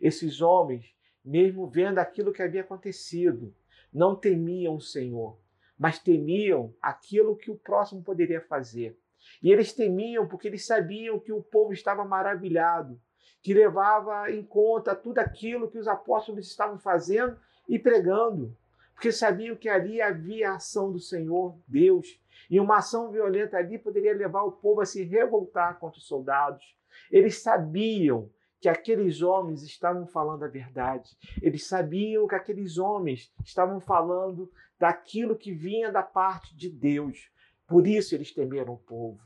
Esses 0.00 0.40
homens, 0.40 0.94
mesmo 1.24 1.66
vendo 1.66 1.98
aquilo 1.98 2.32
que 2.32 2.42
havia 2.42 2.62
acontecido, 2.62 3.54
não 3.92 4.14
temiam 4.14 4.76
o 4.76 4.80
Senhor, 4.80 5.38
mas 5.78 5.98
temiam 5.98 6.74
aquilo 6.80 7.36
que 7.36 7.50
o 7.50 7.56
próximo 7.56 8.02
poderia 8.02 8.40
fazer. 8.40 8.98
E 9.42 9.50
eles 9.50 9.72
temiam 9.72 10.26
porque 10.26 10.48
eles 10.48 10.66
sabiam 10.66 11.18
que 11.18 11.32
o 11.32 11.42
povo 11.42 11.72
estava 11.72 12.04
maravilhado, 12.04 13.00
que 13.42 13.54
levava 13.54 14.30
em 14.30 14.42
conta 14.42 14.94
tudo 14.94 15.18
aquilo 15.18 15.70
que 15.70 15.78
os 15.78 15.88
apóstolos 15.88 16.46
estavam 16.46 16.78
fazendo 16.78 17.38
e 17.68 17.78
pregando, 17.78 18.56
porque 18.94 19.12
sabiam 19.12 19.56
que 19.56 19.68
ali 19.68 20.00
havia 20.00 20.50
a 20.50 20.56
ação 20.56 20.92
do 20.92 20.98
Senhor 20.98 21.56
Deus, 21.66 22.20
e 22.50 22.60
uma 22.60 22.78
ação 22.78 23.10
violenta 23.10 23.56
ali 23.56 23.78
poderia 23.78 24.14
levar 24.14 24.42
o 24.42 24.52
povo 24.52 24.80
a 24.80 24.86
se 24.86 25.02
revoltar 25.04 25.78
contra 25.78 25.98
os 25.98 26.06
soldados. 26.06 26.76
Eles 27.10 27.38
sabiam 27.38 28.30
que 28.60 28.68
aqueles 28.68 29.22
homens 29.22 29.62
estavam 29.62 30.06
falando 30.06 30.44
a 30.44 30.48
verdade. 30.48 31.16
Eles 31.40 31.66
sabiam 31.66 32.28
que 32.28 32.34
aqueles 32.34 32.76
homens 32.76 33.32
estavam 33.44 33.80
falando 33.80 34.52
daquilo 34.78 35.36
que 35.36 35.52
vinha 35.52 35.90
da 35.90 36.02
parte 36.02 36.54
de 36.54 36.68
Deus. 36.68 37.30
Por 37.66 37.86
isso 37.86 38.14
eles 38.14 38.32
temeram 38.32 38.74
o 38.74 38.78
povo. 38.78 39.20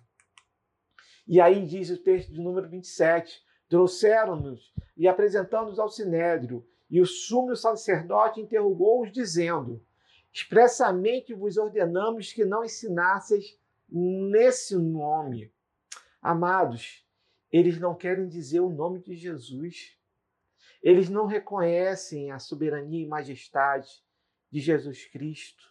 E 1.26 1.40
aí 1.40 1.66
diz 1.66 1.90
o 1.90 2.02
texto 2.02 2.32
de 2.32 2.40
número 2.40 2.68
27: 2.68 3.42
trouxeram-nos 3.68 4.72
e 4.96 5.08
apresentando-nos 5.08 5.78
ao 5.78 5.88
sinédrio, 5.88 6.66
E 6.88 7.00
o 7.00 7.06
sumo 7.06 7.56
sacerdote 7.56 8.40
interrogou-os, 8.40 9.10
dizendo: 9.10 9.84
Expressamente 10.32 11.34
vos 11.34 11.56
ordenamos 11.56 12.32
que 12.32 12.44
não 12.44 12.62
ensinasseis 12.62 13.58
nesse 13.88 14.76
nome. 14.76 15.52
Amados, 16.20 17.03
eles 17.56 17.78
não 17.78 17.94
querem 17.94 18.26
dizer 18.26 18.58
o 18.58 18.68
nome 18.68 18.98
de 18.98 19.14
Jesus. 19.14 19.96
Eles 20.82 21.08
não 21.08 21.24
reconhecem 21.24 22.32
a 22.32 22.40
soberania 22.40 23.04
e 23.04 23.06
majestade 23.06 23.88
de 24.50 24.58
Jesus 24.58 25.06
Cristo. 25.06 25.62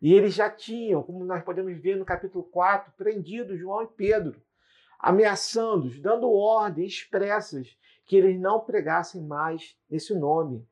E 0.00 0.14
eles 0.14 0.32
já 0.32 0.48
tinham, 0.48 1.02
como 1.02 1.22
nós 1.26 1.44
podemos 1.44 1.78
ver 1.82 1.96
no 1.96 2.04
capítulo 2.06 2.44
4, 2.44 2.94
prendido 2.96 3.58
João 3.58 3.82
e 3.82 3.88
Pedro, 3.88 4.42
ameaçando-os, 4.98 6.00
dando 6.00 6.32
ordens 6.32 6.94
expressas 6.94 7.76
que 8.06 8.16
eles 8.16 8.40
não 8.40 8.60
pregassem 8.60 9.22
mais 9.22 9.76
esse 9.90 10.14
nome. 10.14 10.66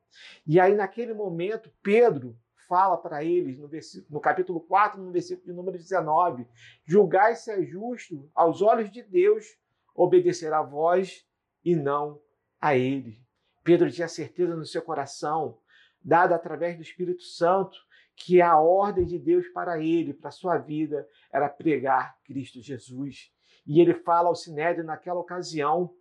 E 0.47 0.59
aí, 0.59 0.73
naquele 0.73 1.13
momento, 1.13 1.69
Pedro 1.83 2.35
fala 2.67 2.97
para 2.97 3.23
eles, 3.23 3.59
no, 3.59 3.69
no, 4.09 4.19
capítulo 4.19 4.59
4, 4.61 4.99
no 4.99 5.11
versículo 5.11 5.45
de 5.45 5.53
número 5.53 5.77
19: 5.77 6.47
Julgai 6.83 7.35
se 7.35 7.51
é 7.51 7.61
justo 7.61 8.27
aos 8.33 8.63
olhos 8.63 8.89
de 8.89 9.03
Deus 9.03 9.55
obedecer 9.97 10.53
a 10.53 10.61
vós 10.61 11.25
e 11.65 11.75
não 11.75 12.21
a 12.61 12.77
ele. 12.77 13.21
Pedro 13.63 13.91
tinha 13.91 14.07
certeza 14.07 14.55
no 14.55 14.65
seu 14.65 14.81
coração, 14.81 15.59
dada 16.01 16.35
através 16.35 16.77
do 16.77 16.81
Espírito 16.81 17.23
Santo, 17.23 17.77
que 18.15 18.41
a 18.41 18.57
ordem 18.57 19.05
de 19.05 19.19
Deus 19.19 19.47
para 19.49 19.83
ele, 19.83 20.13
para 20.13 20.31
sua 20.31 20.57
vida, 20.57 21.05
era 21.29 21.49
pregar 21.49 22.17
Cristo 22.23 22.61
Jesus. 22.61 23.31
E 23.65 23.81
ele 23.81 23.93
fala 23.93 24.29
ao 24.29 24.35
Sinédrio 24.35 24.85
naquela 24.85 25.19
ocasião 25.19 25.93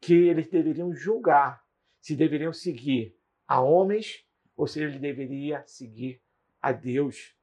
que 0.00 0.14
eles 0.14 0.48
deveriam 0.48 0.94
julgar 0.94 1.62
se 2.02 2.16
deveriam 2.16 2.52
seguir 2.52 3.16
a 3.46 3.60
homens 3.60 4.26
ou 4.56 4.66
se 4.66 4.82
ele 4.82 4.98
deveria 4.98 5.64
seguir 5.66 6.20
a 6.60 6.72
Deus. 6.72 7.34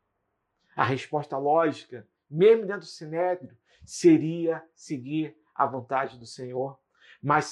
A 0.75 0.83
resposta 0.83 1.37
lógica, 1.37 2.05
mesmo 2.29 2.65
dentro 2.65 2.81
do 2.81 2.85
Sinédrio, 2.85 3.57
seria 3.85 4.63
seguir 4.75 5.35
a 5.59 5.65
vontade 5.65 6.17
do 6.17 6.25
Senhor. 6.25 6.79
Mas 7.21 7.51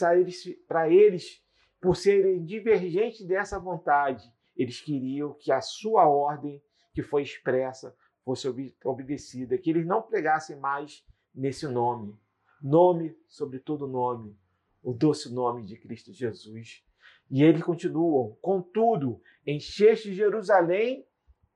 para 0.66 0.90
eles, 0.90 1.44
por 1.82 1.98
serem 1.98 2.46
divergentes 2.46 3.28
dessa 3.28 3.60
vontade, 3.60 4.32
eles 4.56 4.80
queriam 4.80 5.34
que 5.34 5.52
a 5.52 5.60
sua 5.60 6.08
ordem, 6.08 6.64
que 6.94 7.04
foi 7.04 7.22
expressa, 7.22 7.94
fosse 8.24 8.48
obedecida, 8.84 9.58
que 9.58 9.70
eles 9.70 9.86
não 9.86 10.02
pregassem 10.02 10.56
mais 10.56 11.06
nesse 11.36 11.68
nome. 11.68 12.18
Nome 12.62 13.14
sobre 13.28 13.60
todo 13.60 13.86
nome, 13.86 14.36
o 14.82 14.94
doce 14.94 15.32
nome 15.32 15.66
de 15.66 15.76
Cristo 15.78 16.14
Jesus. 16.14 16.82
E 17.30 17.44
eles 17.44 17.62
continuam: 17.62 18.38
Contudo, 18.42 19.22
encheste 19.46 20.14
Jerusalém 20.14 21.06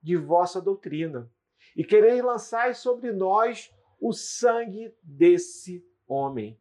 de 0.04 0.18
vossa 0.18 0.62
doutrina, 0.62 1.32
e 1.76 1.84
quereis 1.84 2.22
lançar 2.22 2.76
sobre 2.76 3.14
nós 3.14 3.74
o 4.00 4.12
sangue 4.12 4.94
desse 5.02 5.84
homem. 6.12 6.60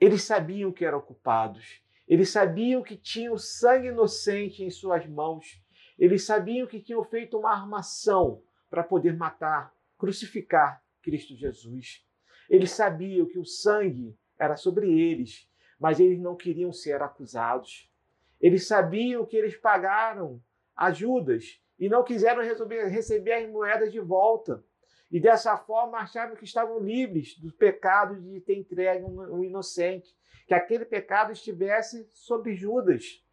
Eles 0.00 0.22
sabiam 0.22 0.72
que 0.72 0.84
eram 0.84 1.00
culpados, 1.00 1.82
eles 2.08 2.30
sabiam 2.30 2.82
que 2.82 2.96
tinham 2.96 3.36
sangue 3.38 3.88
inocente 3.88 4.64
em 4.64 4.70
suas 4.70 5.06
mãos, 5.06 5.62
eles 5.98 6.24
sabiam 6.24 6.66
que 6.66 6.80
tinham 6.80 7.04
feito 7.04 7.38
uma 7.38 7.52
armação 7.52 8.42
para 8.68 8.82
poder 8.82 9.16
matar, 9.16 9.74
crucificar 9.98 10.82
Cristo 11.02 11.36
Jesus. 11.36 12.04
Eles 12.48 12.70
sabiam 12.70 13.26
que 13.26 13.38
o 13.38 13.44
sangue 13.44 14.16
era 14.38 14.56
sobre 14.56 14.90
eles 14.90 15.50
mas 15.80 15.98
eles 15.98 16.20
não 16.20 16.36
queriam 16.36 16.70
ser 16.70 17.00
acusados. 17.02 17.90
Eles 18.38 18.66
sabiam 18.66 19.24
que 19.24 19.34
eles 19.34 19.56
pagaram 19.56 20.40
ajudas 20.76 21.58
e 21.78 21.88
não 21.88 22.04
quiseram 22.04 22.42
receber 22.42 23.32
as 23.32 23.48
moedas 23.48 23.90
de 23.90 23.98
volta. 23.98 24.62
E 25.10 25.18
dessa 25.18 25.56
forma 25.56 25.98
achavam 25.98 26.36
que 26.36 26.44
estavam 26.44 26.78
livres 26.78 27.36
do 27.38 27.52
pecado 27.52 28.20
de 28.20 28.40
ter 28.40 28.56
entregue 28.56 29.04
um 29.04 29.42
inocente, 29.42 30.08
que 30.46 30.54
aquele 30.54 30.84
pecado 30.84 31.32
estivesse 31.32 32.08
sobre 32.12 32.54
Judas, 32.54 33.24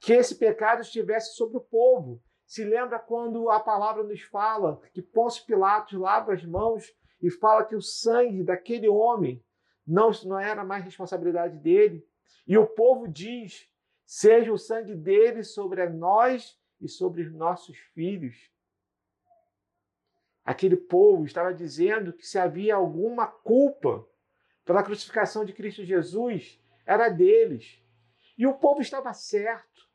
que 0.00 0.12
esse 0.12 0.36
pecado 0.36 0.80
estivesse 0.80 1.34
sobre 1.34 1.58
o 1.58 1.60
povo. 1.60 2.22
Se 2.46 2.64
lembra 2.64 2.98
quando 2.98 3.50
a 3.50 3.60
palavra 3.60 4.02
nos 4.02 4.22
fala 4.22 4.80
que 4.92 5.02
Pôncio 5.02 5.44
Pilatos 5.44 5.98
lava 5.98 6.32
as 6.32 6.44
mãos 6.44 6.94
e 7.20 7.30
fala 7.30 7.64
que 7.64 7.74
o 7.74 7.82
sangue 7.82 8.42
daquele 8.42 8.88
homem 8.88 9.44
não, 9.86 10.10
não 10.24 10.38
era 10.38 10.64
mais 10.64 10.84
responsabilidade 10.84 11.58
dele. 11.58 12.06
E 12.46 12.56
o 12.56 12.66
povo 12.66 13.08
diz: 13.08 13.68
seja 14.06 14.52
o 14.52 14.58
sangue 14.58 14.94
dele 14.94 15.42
sobre 15.42 15.86
nós 15.88 16.58
e 16.80 16.88
sobre 16.88 17.22
os 17.22 17.32
nossos 17.32 17.76
filhos. 17.94 18.36
Aquele 20.46 20.76
povo 20.76 21.24
estava 21.24 21.52
dizendo 21.52 22.12
que 22.12 22.26
se 22.26 22.38
havia 22.38 22.74
alguma 22.74 23.26
culpa 23.26 24.06
pela 24.64 24.82
crucificação 24.82 25.44
de 25.44 25.52
Cristo 25.52 25.84
Jesus, 25.84 26.58
era 26.86 27.08
deles. 27.08 27.82
E 28.38 28.46
o 28.46 28.54
povo 28.54 28.80
estava 28.80 29.12
certo, 29.12 29.90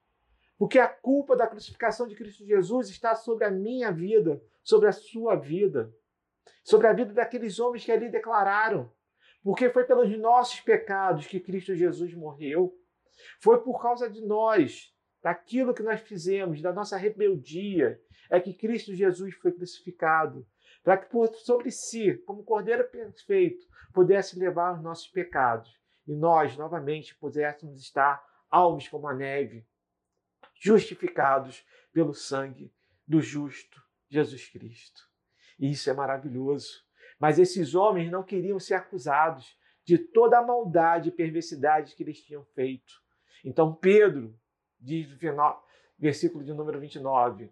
porque 0.57 0.77
a 0.77 0.87
culpa 0.87 1.35
da 1.35 1.47
crucificação 1.47 2.07
de 2.07 2.15
Cristo 2.15 2.45
Jesus 2.45 2.89
está 2.89 3.15
sobre 3.15 3.45
a 3.45 3.51
minha 3.51 3.91
vida, 3.91 4.43
sobre 4.61 4.89
a 4.89 4.91
sua 4.91 5.35
vida, 5.35 5.91
sobre 6.63 6.87
a 6.87 6.93
vida 6.93 7.13
daqueles 7.13 7.57
homens 7.57 7.85
que 7.85 7.91
ali 7.91 8.09
declararam 8.09 8.91
porque 9.43 9.69
foi 9.69 9.83
pelos 9.83 10.15
nossos 10.19 10.59
pecados 10.61 11.27
que 11.27 11.39
Cristo 11.39 11.75
Jesus 11.75 12.13
morreu. 12.13 12.77
Foi 13.39 13.59
por 13.61 13.81
causa 13.81 14.09
de 14.09 14.21
nós, 14.21 14.93
daquilo 15.21 15.73
que 15.73 15.83
nós 15.83 16.01
fizemos, 16.01 16.61
da 16.61 16.73
nossa 16.73 16.97
rebeldia, 16.97 18.01
é 18.29 18.39
que 18.39 18.53
Cristo 18.53 18.95
Jesus 18.95 19.35
foi 19.35 19.51
crucificado, 19.51 20.47
para 20.83 20.97
que 20.97 21.09
por 21.09 21.27
sobre 21.35 21.69
si, 21.69 22.17
como 22.25 22.43
Cordeiro 22.43 22.89
perfeito, 22.89 23.65
pudesse 23.93 24.39
levar 24.39 24.73
os 24.73 24.81
nossos 24.81 25.07
pecados 25.07 25.79
e 26.07 26.15
nós 26.15 26.57
novamente 26.57 27.15
pudéssemos 27.15 27.79
estar 27.79 28.23
alvos 28.49 28.87
como 28.87 29.07
a 29.07 29.13
neve, 29.13 29.65
justificados 30.59 31.65
pelo 31.93 32.13
sangue 32.13 32.73
do 33.07 33.21
justo 33.21 33.81
Jesus 34.09 34.47
Cristo. 34.49 35.01
E 35.59 35.71
isso 35.71 35.89
é 35.89 35.93
maravilhoso. 35.93 36.83
Mas 37.19 37.37
esses 37.37 37.75
homens 37.75 38.09
não 38.09 38.23
queriam 38.23 38.59
ser 38.59 38.73
acusados 38.73 39.57
de 39.83 39.97
toda 39.97 40.39
a 40.39 40.45
maldade 40.45 41.09
e 41.09 41.11
perversidade 41.11 41.95
que 41.95 42.03
eles 42.03 42.21
tinham 42.21 42.43
feito. 42.43 42.93
Então 43.43 43.75
Pedro, 43.75 44.37
diz 44.81 45.09
final, 45.13 45.65
versículo 45.97 46.43
de 46.43 46.53
número 46.53 46.79
29, 46.79 47.51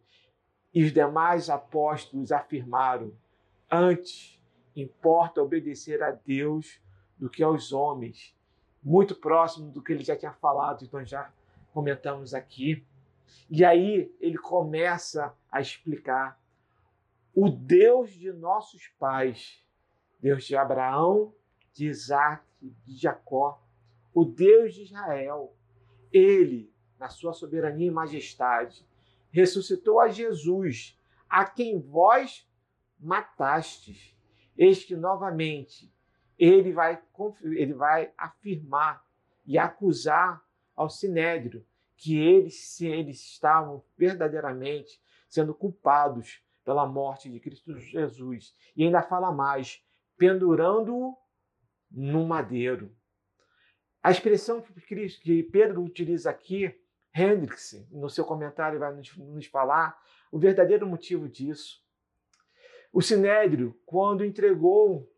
e 0.74 0.84
os 0.84 0.92
demais 0.92 1.50
apóstolos 1.50 2.32
afirmaram: 2.32 3.14
Antes 3.72 4.40
importa 4.76 5.42
obedecer 5.42 6.02
a 6.02 6.12
Deus 6.12 6.82
do 7.18 7.30
que 7.30 7.44
aos 7.44 7.72
homens. 7.72 8.36
Muito 8.82 9.14
próximo 9.14 9.72
do 9.72 9.82
que 9.82 9.92
ele 9.92 10.04
já 10.04 10.16
tinha 10.16 10.32
falado, 10.32 10.84
então 10.84 11.04
já 11.06 11.32
comentamos 11.74 12.34
aqui. 12.34 12.86
E 13.50 13.66
aí 13.66 14.14
ele 14.20 14.38
começa 14.38 15.36
a 15.52 15.60
explicar 15.60 16.40
o 17.36 17.50
Deus 17.50 18.12
de 18.12 18.32
nossos 18.32 18.88
pais, 19.00 19.64
Deus 20.20 20.46
de 20.46 20.56
Abraão, 20.56 21.34
de 21.74 21.88
Isaac, 21.88 22.44
de 22.62 22.98
Jacó, 22.98 23.62
o 24.14 24.26
Deus 24.26 24.74
de 24.74 24.84
Israel, 24.84 25.54
ele, 26.12 26.74
na 27.00 27.10
sua 27.10 27.34
soberania 27.34 27.88
e 27.88 27.92
majestade, 27.92 28.86
ressuscitou 29.32 30.00
a 30.00 30.10
Jesus, 30.10 31.00
a 31.30 31.46
quem 31.46 31.80
vós 31.80 32.48
matastes. 33.00 34.16
Eis 34.58 34.84
que 34.84 34.96
novamente 34.96 35.92
ele 36.38 36.74
vai, 36.74 37.02
ele 37.44 37.74
vai 37.74 38.12
afirmar 38.18 39.04
e 39.46 39.58
acusar 39.58 40.44
ao 40.76 40.90
Sinédrio 40.90 41.66
que 41.96 42.18
eles, 42.18 42.80
eles 42.82 43.20
estavam 43.22 43.84
verdadeiramente 43.98 45.02
sendo 45.28 45.54
culpados 45.54 46.42
pela 46.64 46.86
morte 46.86 47.30
de 47.30 47.40
Cristo 47.40 47.78
Jesus. 47.78 48.54
E 48.76 48.84
ainda 48.84 49.02
fala 49.02 49.32
mais: 49.32 49.84
pendurando-o 50.18 51.18
no 51.92 52.26
madeiro. 52.26 52.96
A 54.02 54.12
expressão 54.12 54.62
que 54.62 55.44
Pedro 55.44 55.84
utiliza 55.84 56.30
aqui, 56.30 56.74
Hendricks, 57.20 57.86
no 57.92 58.10
seu 58.10 58.24
comentário, 58.24 58.80
vai 58.80 58.94
nos 58.94 59.46
falar 59.48 60.00
o 60.32 60.40
verdadeiro 60.40 60.88
motivo 60.88 61.28
disso. 61.28 61.84
O 62.92 63.02
Sinédrio, 63.02 63.80
quando 63.86 64.26
entregou 64.26 65.12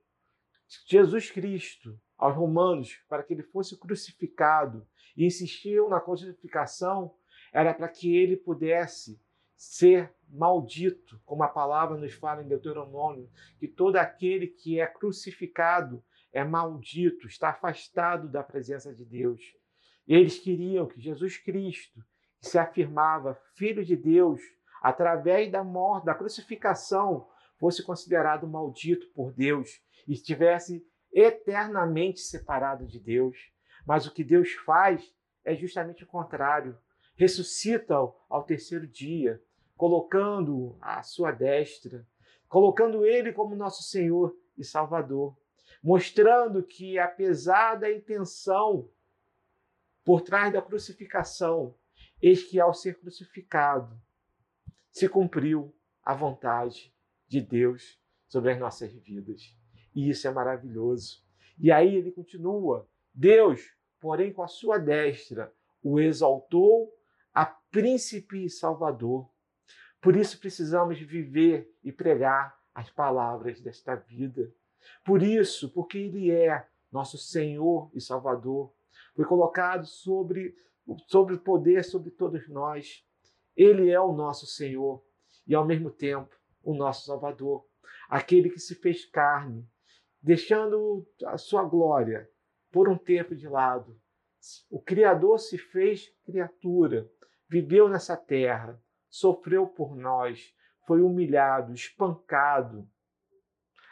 Jesus 0.87 1.29
Cristo 1.29 1.99
aos 2.17 2.35
romanos 2.35 3.01
para 3.07 3.23
que 3.23 3.33
ele 3.33 3.43
fosse 3.43 3.77
crucificado 3.77 4.87
e 5.15 5.25
insistiu 5.25 5.89
na 5.89 5.99
crucificação, 5.99 7.15
era 7.51 7.73
para 7.73 7.87
que 7.87 8.15
ele 8.15 8.37
pudesse 8.37 9.21
ser 9.55 10.13
maldito, 10.27 11.21
como 11.25 11.43
a 11.43 11.47
palavra 11.47 11.97
nos 11.97 12.13
fala 12.13 12.41
em 12.41 12.47
Deuteronômio, 12.47 13.29
que 13.59 13.67
todo 13.67 13.97
aquele 13.97 14.47
que 14.47 14.79
é 14.79 14.87
crucificado 14.87 16.03
é 16.33 16.43
maldito, 16.43 17.27
está 17.27 17.49
afastado 17.49 18.29
da 18.29 18.41
presença 18.41 18.93
de 18.93 19.05
Deus. 19.05 19.41
Eles 20.13 20.37
queriam 20.37 20.85
que 20.87 20.99
Jesus 20.99 21.37
Cristo, 21.37 22.03
que 22.41 22.49
se 22.49 22.59
afirmava 22.59 23.39
filho 23.55 23.85
de 23.85 23.95
Deus 23.95 24.41
através 24.81 25.49
da 25.49 25.63
morte, 25.63 26.07
da 26.07 26.13
crucificação, 26.13 27.29
fosse 27.57 27.81
considerado 27.81 28.45
maldito 28.45 29.07
por 29.13 29.31
Deus 29.31 29.81
e 30.05 30.11
estivesse 30.11 30.85
eternamente 31.13 32.19
separado 32.19 32.85
de 32.85 32.99
Deus. 32.99 33.37
Mas 33.85 34.05
o 34.05 34.13
que 34.13 34.21
Deus 34.21 34.51
faz 34.65 35.01
é 35.45 35.55
justamente 35.55 36.03
o 36.03 36.07
contrário. 36.07 36.77
Ressuscita-o 37.15 38.13
ao 38.29 38.43
terceiro 38.43 38.85
dia, 38.85 39.41
colocando-o 39.77 40.77
à 40.81 41.01
sua 41.03 41.31
destra, 41.31 42.05
colocando 42.49 43.05
ele 43.05 43.31
como 43.31 43.55
nosso 43.55 43.81
Senhor 43.83 44.35
e 44.57 44.63
Salvador, 44.65 45.37
mostrando 45.81 46.61
que, 46.61 46.99
apesar 46.99 47.75
da 47.75 47.89
intenção 47.89 48.89
por 50.03 50.21
trás 50.21 50.51
da 50.51 50.61
crucificação, 50.61 51.75
eis 52.21 52.43
que 52.43 52.59
ao 52.59 52.73
ser 52.73 52.99
crucificado, 52.99 53.99
se 54.91 55.07
cumpriu 55.07 55.73
a 56.03 56.13
vontade 56.13 56.93
de 57.27 57.39
Deus 57.39 57.99
sobre 58.27 58.51
as 58.51 58.59
nossas 58.59 58.91
vidas. 58.91 59.55
E 59.95 60.09
isso 60.09 60.27
é 60.27 60.31
maravilhoso. 60.31 61.23
E 61.57 61.71
aí 61.71 61.95
ele 61.95 62.11
continua: 62.11 62.87
Deus, 63.13 63.61
porém, 63.99 64.33
com 64.33 64.43
a 64.43 64.47
sua 64.47 64.77
destra, 64.77 65.53
o 65.83 65.99
exaltou 65.99 66.93
a 67.33 67.45
príncipe 67.45 68.45
e 68.45 68.49
salvador. 68.49 69.29
Por 70.01 70.15
isso 70.15 70.39
precisamos 70.39 70.99
viver 70.99 71.71
e 71.83 71.91
pregar 71.91 72.59
as 72.73 72.89
palavras 72.89 73.61
desta 73.61 73.95
vida. 73.95 74.51
Por 75.05 75.21
isso, 75.21 75.71
porque 75.71 75.97
Ele 75.97 76.31
é 76.31 76.67
nosso 76.91 77.17
Senhor 77.17 77.89
e 77.93 78.01
Salvador, 78.01 78.73
foi 79.15 79.25
colocado 79.25 79.85
sobre, 79.85 80.55
sobre 81.07 81.35
o 81.35 81.39
poder 81.39 81.83
sobre 81.83 82.11
todos 82.11 82.47
nós. 82.49 83.05
Ele 83.55 83.89
é 83.89 83.99
o 83.99 84.13
nosso 84.13 84.45
Senhor 84.45 85.03
e, 85.45 85.53
ao 85.53 85.65
mesmo 85.65 85.91
tempo, 85.91 86.35
o 86.63 86.73
nosso 86.73 87.05
Salvador, 87.05 87.65
aquele 88.07 88.49
que 88.49 88.59
se 88.59 88.75
fez 88.75 89.05
carne, 89.05 89.67
deixando 90.21 91.05
a 91.25 91.37
sua 91.37 91.63
glória 91.63 92.29
por 92.71 92.87
um 92.87 92.97
tempo 92.97 93.35
de 93.35 93.47
lado. 93.47 93.99
O 94.69 94.81
Criador 94.81 95.39
se 95.39 95.57
fez 95.57 96.09
criatura, 96.23 97.09
viveu 97.49 97.89
nessa 97.89 98.15
terra, 98.15 98.81
sofreu 99.09 99.67
por 99.67 99.95
nós, 99.95 100.53
foi 100.87 101.01
humilhado, 101.01 101.73
espancado. 101.73 102.87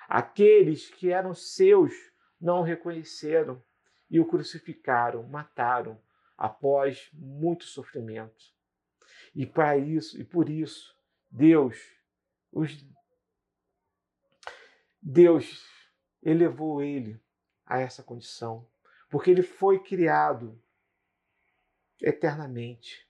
Aqueles 0.07 0.89
que 0.89 1.11
eram 1.11 1.33
seus 1.33 1.93
não 2.39 2.61
o 2.61 2.63
reconheceram 2.63 3.61
e 4.09 4.19
o 4.19 4.25
crucificaram, 4.25 5.23
mataram 5.23 6.01
após 6.37 7.09
muito 7.13 7.65
sofrimento. 7.65 8.45
E 9.35 9.45
para 9.45 9.77
isso, 9.77 10.19
e 10.19 10.23
por 10.23 10.49
isso, 10.49 10.95
Deus 11.29 11.77
os 12.51 12.83
Deus 15.01 15.65
elevou 16.21 16.81
ele 16.81 17.21
a 17.65 17.79
essa 17.79 18.03
condição, 18.03 18.67
porque 19.09 19.31
ele 19.31 19.43
foi 19.43 19.81
criado 19.81 20.61
eternamente. 22.01 23.07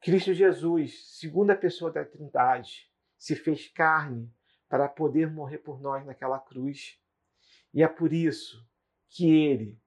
Cristo 0.00 0.32
Jesus, 0.32 1.18
segunda 1.18 1.54
pessoa 1.54 1.90
da 1.90 2.04
Trindade, 2.04 2.90
se 3.18 3.36
fez 3.36 3.68
carne 3.68 4.32
para 4.68 4.88
poder 4.88 5.30
morrer 5.30 5.58
por 5.58 5.80
nós 5.80 6.04
naquela 6.04 6.38
cruz. 6.38 7.00
E 7.72 7.82
é 7.82 7.88
por 7.88 8.12
isso 8.12 8.66
que 9.08 9.30
ele 9.30 9.78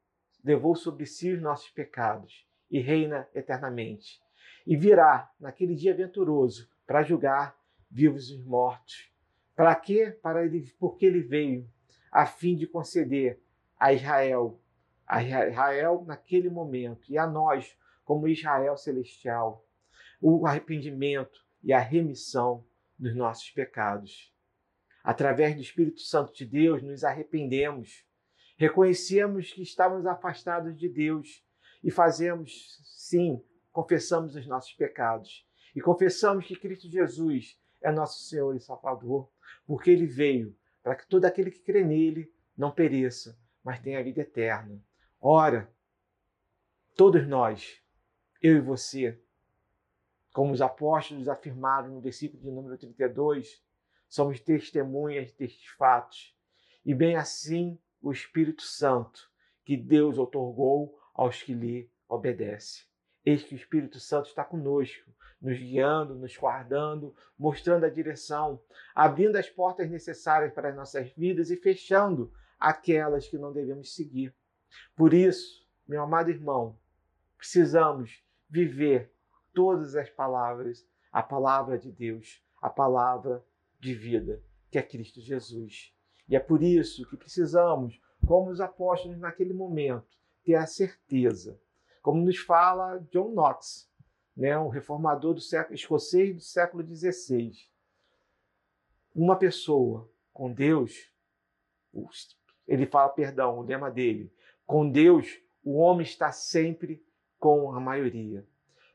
levou 0.44 0.76
sobre 0.76 1.06
si 1.06 1.32
os 1.32 1.42
nossos 1.42 1.70
pecados 1.70 2.48
e 2.70 2.80
reina 2.80 3.28
eternamente. 3.34 4.22
E 4.66 4.76
virá 4.76 5.32
naquele 5.40 5.76
dia 5.76 5.94
venturoso 5.94 6.70
para 6.86 7.04
julgar 7.04 7.58
vivos 7.90 8.30
e 8.30 8.38
mortos. 8.40 9.12
Para 9.56 9.76
quê? 9.76 10.18
Para 10.22 10.46
ele, 10.46 10.72
porque 10.80 11.06
ele 11.06 11.22
veio 11.22 11.70
a 12.12 12.26
fim 12.26 12.56
de 12.56 12.68
conceder 12.68 13.42
a 13.80 13.94
Israel, 13.94 14.60
a 15.06 15.24
Israel 15.24 16.04
naquele 16.06 16.50
momento 16.50 17.12
e 17.12 17.18
a 17.18 17.28
nós 17.28 17.78
como 18.04 18.28
Israel 18.28 18.76
celestial, 18.76 19.66
o 20.22 20.46
arrependimento 20.46 21.46
e 21.64 21.72
a 21.72 21.80
remissão 21.80 22.66
dos 22.98 23.16
nossos 23.16 23.50
pecados. 23.52 24.34
Através 25.04 25.56
do 25.56 25.62
Espírito 25.62 26.02
Santo 26.02 26.34
de 26.34 26.46
Deus, 26.46 26.82
nos 26.82 27.04
arrependemos, 27.04 28.06
reconhecemos 28.60 29.54
que 29.54 29.62
estávamos 29.62 30.06
afastados 30.06 30.78
de 30.78 30.90
Deus 30.90 31.42
e 31.82 31.90
fazemos, 31.90 32.78
sim, 32.84 33.42
confessamos 33.72 34.36
os 34.36 34.46
nossos 34.46 34.74
pecados 34.74 35.48
e 35.74 35.80
confessamos 35.80 36.46
que 36.46 36.58
Cristo 36.58 36.90
Jesus 36.90 37.58
é 37.82 37.90
nosso 37.90 38.22
Senhor 38.24 38.54
e 38.54 38.60
Salvador, 38.60 39.32
porque 39.66 39.90
ele 39.90 40.06
veio 40.06 40.54
para 40.84 40.94
que 40.98 41.08
todo 41.08 41.24
aquele 41.24 41.52
que 41.52 41.62
crê 41.62 41.86
nele 41.86 42.30
não 42.58 42.70
pereça, 42.70 43.40
mas 43.64 43.80
tenha 43.80 43.98
a 43.98 44.04
vida 44.04 44.20
eterna. 44.20 44.84
Ora, 45.22 45.74
todos 46.98 47.26
nós, 47.26 47.82
eu 48.42 48.58
e 48.58 48.60
você, 48.60 49.24
como 50.34 50.52
os 50.52 50.62
apóstolos 50.62 51.30
afirmaram 51.30 51.94
no 51.94 52.02
versículo 52.02 52.44
de 52.44 52.52
número 52.52 52.78
32, 52.78 53.64
somos 54.10 54.42
testemunhas 54.42 55.32
destes 55.32 55.66
fatos. 55.78 56.38
E 56.86 56.94
bem 56.94 57.16
assim 57.16 57.80
o 58.02 58.12
Espírito 58.12 58.64
Santo 58.64 59.30
que 59.66 59.78
Deus 59.78 60.18
otorgou 60.18 61.00
aos 61.14 61.44
que 61.44 61.54
lhe 61.54 61.92
obedecem. 62.08 62.86
Eis 63.26 63.44
que 63.44 63.54
o 63.54 63.58
Espírito 63.58 64.00
Santo 64.00 64.28
está 64.28 64.44
conosco, 64.44 65.12
nos 65.42 65.58
guiando, 65.58 66.16
nos 66.16 66.36
guardando, 66.36 67.16
mostrando 67.38 67.86
a 67.86 67.90
direção, 67.90 68.62
abrindo 68.96 69.38
as 69.38 69.50
portas 69.50 69.90
necessárias 69.90 70.54
para 70.54 70.70
as 70.70 70.76
nossas 70.76 71.12
vidas 71.12 71.50
e 71.50 71.58
fechando 71.58 72.34
aquelas 72.60 73.28
que 73.28 73.38
não 73.38 73.54
devemos 73.54 73.94
seguir. 73.94 74.34
Por 74.96 75.14
isso, 75.14 75.68
meu 75.88 76.02
amado 76.02 76.30
irmão, 76.30 76.78
precisamos 77.38 78.24
viver 78.50 79.14
todas 79.54 79.96
as 79.96 80.10
palavras, 80.10 80.88
a 81.12 81.24
palavra 81.24 81.78
de 81.78 81.92
Deus, 81.92 82.44
a 82.62 82.70
palavra 82.70 83.44
de 83.80 83.94
vida, 83.94 84.44
que 84.70 84.78
é 84.78 84.84
Cristo 84.84 85.22
Jesus. 85.22 85.94
E 86.30 86.36
é 86.36 86.40
por 86.40 86.62
isso 86.62 87.08
que 87.10 87.18
precisamos, 87.18 88.00
como 88.26 88.52
os 88.52 88.62
apóstolos 88.62 89.18
naquele 89.18 89.54
momento, 89.54 90.08
ter 90.44 90.56
a 90.56 90.68
certeza, 90.68 91.60
como 92.02 92.24
nos 92.24 92.38
fala 92.38 93.00
John 93.12 93.32
Knox, 93.32 93.90
né, 94.38 94.58
um 94.58 94.70
reformador 94.70 95.34
do 95.34 95.42
século 95.42 95.76
escocês 95.76 96.36
do 96.36 96.42
século 96.42 96.86
XVI. 96.86 97.52
Uma 99.14 99.36
pessoa 99.36 100.10
com 100.32 100.54
Deus, 100.54 101.12
ele 102.68 102.86
fala, 102.86 103.10
perdão, 103.10 103.58
o 103.58 103.64
lema 103.64 103.90
dele, 103.90 104.32
com 104.66 104.90
Deus, 104.90 105.42
o 105.64 105.78
homem 105.78 106.04
está 106.04 106.32
sempre 106.32 107.04
com 107.40 107.74
a 107.74 107.80
maioria. 107.80 108.48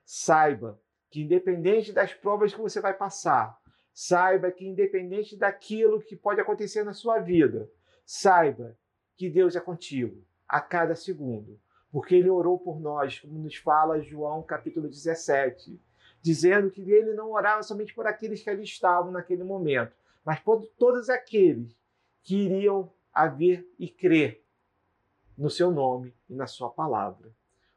Saiba 0.04 0.80
que, 1.10 1.22
independente 1.22 1.92
das 1.92 2.14
provas 2.14 2.54
que 2.54 2.60
você 2.60 2.80
vai 2.80 2.94
passar, 2.94 3.60
saiba 3.94 4.50
que, 4.50 4.66
independente 4.66 5.36
daquilo 5.36 6.02
que 6.02 6.16
pode 6.16 6.40
acontecer 6.40 6.82
na 6.82 6.92
sua 6.92 7.20
vida, 7.20 7.70
saiba 8.04 8.76
que 9.16 9.30
Deus 9.30 9.54
é 9.54 9.60
contigo 9.60 10.24
a 10.48 10.60
cada 10.60 10.96
segundo, 10.96 11.60
porque 11.92 12.16
Ele 12.16 12.28
orou 12.28 12.58
por 12.58 12.80
nós, 12.80 13.20
como 13.20 13.38
nos 13.38 13.54
fala 13.54 14.02
João 14.02 14.42
capítulo 14.42 14.88
17, 14.88 15.80
dizendo 16.20 16.72
que 16.72 16.82
Ele 16.82 17.14
não 17.14 17.30
orava 17.30 17.62
somente 17.62 17.94
por 17.94 18.04
aqueles 18.04 18.42
que 18.42 18.50
ali 18.50 18.64
estavam 18.64 19.12
naquele 19.12 19.44
momento, 19.44 19.94
mas 20.24 20.40
por 20.40 20.66
todos 20.76 21.08
aqueles 21.08 21.78
que 22.24 22.34
iriam 22.34 22.92
a 23.12 23.28
ver 23.28 23.64
e 23.78 23.88
crer 23.88 24.42
no 25.38 25.48
seu 25.48 25.70
nome 25.70 26.12
e 26.28 26.34
na 26.34 26.48
sua 26.48 26.68
palavra. 26.68 27.30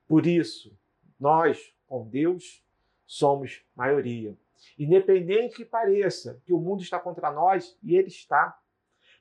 Por 0.07 0.25
isso, 0.25 0.75
nós, 1.19 1.75
com 1.85 2.07
Deus, 2.07 2.63
somos 3.05 3.63
maioria. 3.75 4.35
Independente 4.77 5.55
que 5.55 5.65
pareça 5.65 6.41
que 6.45 6.53
o 6.53 6.59
mundo 6.59 6.81
está 6.81 6.99
contra 6.99 7.31
nós, 7.31 7.77
e 7.83 7.95
ele 7.95 8.07
está. 8.07 8.57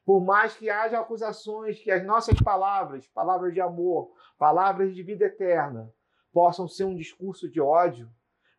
Por 0.04 0.24
mais 0.24 0.56
que 0.56 0.70
haja 0.70 1.00
acusações 1.00 1.80
que 1.80 1.90
as 1.90 2.04
nossas 2.04 2.40
palavras, 2.40 3.06
palavras 3.08 3.52
de 3.52 3.60
amor, 3.60 4.12
palavras 4.38 4.94
de 4.94 5.02
vida 5.02 5.24
eterna, 5.24 5.92
possam 6.32 6.68
ser 6.68 6.84
um 6.84 6.94
discurso 6.94 7.50
de 7.50 7.60
ódio, 7.60 8.08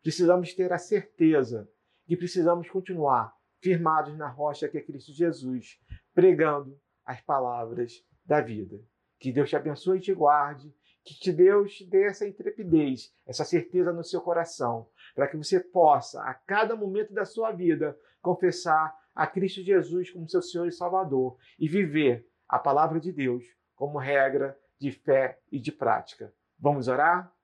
precisamos 0.02 0.52
ter 0.52 0.72
a 0.72 0.78
certeza 0.78 1.68
que 2.06 2.16
precisamos 2.16 2.68
continuar 2.68 3.34
firmados 3.60 4.16
na 4.16 4.28
rocha 4.28 4.68
que 4.68 4.78
é 4.78 4.82
Cristo 4.82 5.12
Jesus, 5.12 5.78
pregando 6.14 6.78
as 7.04 7.20
palavras 7.20 8.04
da 8.24 8.40
vida. 8.40 8.78
Que 9.18 9.32
Deus 9.32 9.48
te 9.48 9.56
abençoe 9.56 9.98
e 9.98 10.02
te 10.02 10.14
guarde 10.14 10.72
que 11.14 11.32
Deus 11.32 11.74
te 11.74 11.86
dê 11.86 12.04
essa 12.04 12.26
intrepidez, 12.26 13.12
essa 13.26 13.44
certeza 13.44 13.92
no 13.92 14.04
seu 14.04 14.20
coração, 14.20 14.88
para 15.18 15.26
que 15.26 15.36
você 15.36 15.58
possa, 15.58 16.22
a 16.22 16.32
cada 16.32 16.76
momento 16.76 17.12
da 17.12 17.24
sua 17.24 17.50
vida, 17.50 17.98
confessar 18.22 18.96
a 19.12 19.26
Cristo 19.26 19.64
Jesus 19.64 20.12
como 20.12 20.28
seu 20.28 20.40
Senhor 20.40 20.68
e 20.68 20.70
Salvador 20.70 21.36
e 21.58 21.66
viver 21.66 22.24
a 22.48 22.56
palavra 22.56 23.00
de 23.00 23.10
Deus 23.10 23.44
como 23.74 23.98
regra 23.98 24.56
de 24.78 24.92
fé 24.92 25.40
e 25.50 25.58
de 25.58 25.72
prática. 25.72 26.32
Vamos 26.56 26.86
orar? 26.86 27.34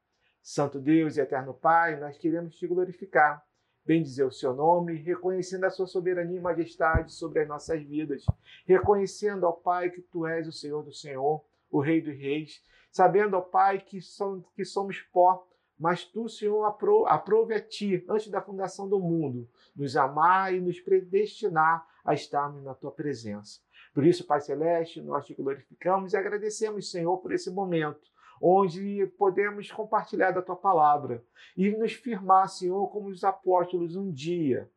Santo 0.40 0.78
Deus 0.78 1.16
e 1.16 1.20
eterno 1.20 1.52
Pai, 1.52 1.98
nós 1.98 2.16
queremos 2.16 2.54
te 2.54 2.64
glorificar, 2.64 3.44
bendizer 3.84 4.24
o 4.24 4.30
seu 4.30 4.54
nome, 4.54 4.94
reconhecendo 4.94 5.64
a 5.64 5.70
sua 5.70 5.88
soberania 5.88 6.38
e 6.38 6.40
majestade 6.40 7.12
sobre 7.12 7.40
as 7.40 7.48
nossas 7.48 7.82
vidas, 7.82 8.24
reconhecendo, 8.64 9.48
ó 9.48 9.50
Pai, 9.50 9.90
que 9.90 10.00
tu 10.00 10.24
és 10.24 10.46
o 10.46 10.52
Senhor 10.52 10.84
do 10.84 10.92
Senhor, 10.92 11.44
o 11.68 11.80
Rei 11.80 12.00
dos 12.00 12.16
Reis, 12.16 12.62
sabendo, 12.92 13.36
ó 13.36 13.40
Pai, 13.40 13.80
que 13.80 14.00
somos 14.00 15.00
pó, 15.12 15.44
mas 15.78 16.04
tu, 16.04 16.28
Senhor, 16.28 16.64
aprove 16.64 17.54
a 17.54 17.60
ti, 17.60 18.04
antes 18.08 18.28
da 18.28 18.40
fundação 18.40 18.88
do 18.88 18.98
mundo, 19.00 19.48
nos 19.74 19.96
amar 19.96 20.54
e 20.54 20.60
nos 20.60 20.80
predestinar 20.80 21.86
a 22.04 22.14
estarmos 22.14 22.62
na 22.62 22.74
tua 22.74 22.92
presença. 22.92 23.60
Por 23.92 24.04
isso, 24.04 24.26
Pai 24.26 24.40
Celeste, 24.40 25.00
nós 25.00 25.26
te 25.26 25.34
glorificamos 25.34 26.12
e 26.12 26.16
agradecemos, 26.16 26.90
Senhor, 26.90 27.18
por 27.18 27.32
esse 27.32 27.50
momento 27.50 28.12
onde 28.40 29.06
podemos 29.18 29.70
compartilhar 29.70 30.32
da 30.32 30.42
tua 30.42 30.56
palavra 30.56 31.24
e 31.56 31.70
nos 31.70 31.92
firmar, 31.92 32.48
Senhor, 32.48 32.88
como 32.88 33.08
os 33.08 33.24
apóstolos 33.24 33.96
um 33.96 34.10
dia 34.10 34.70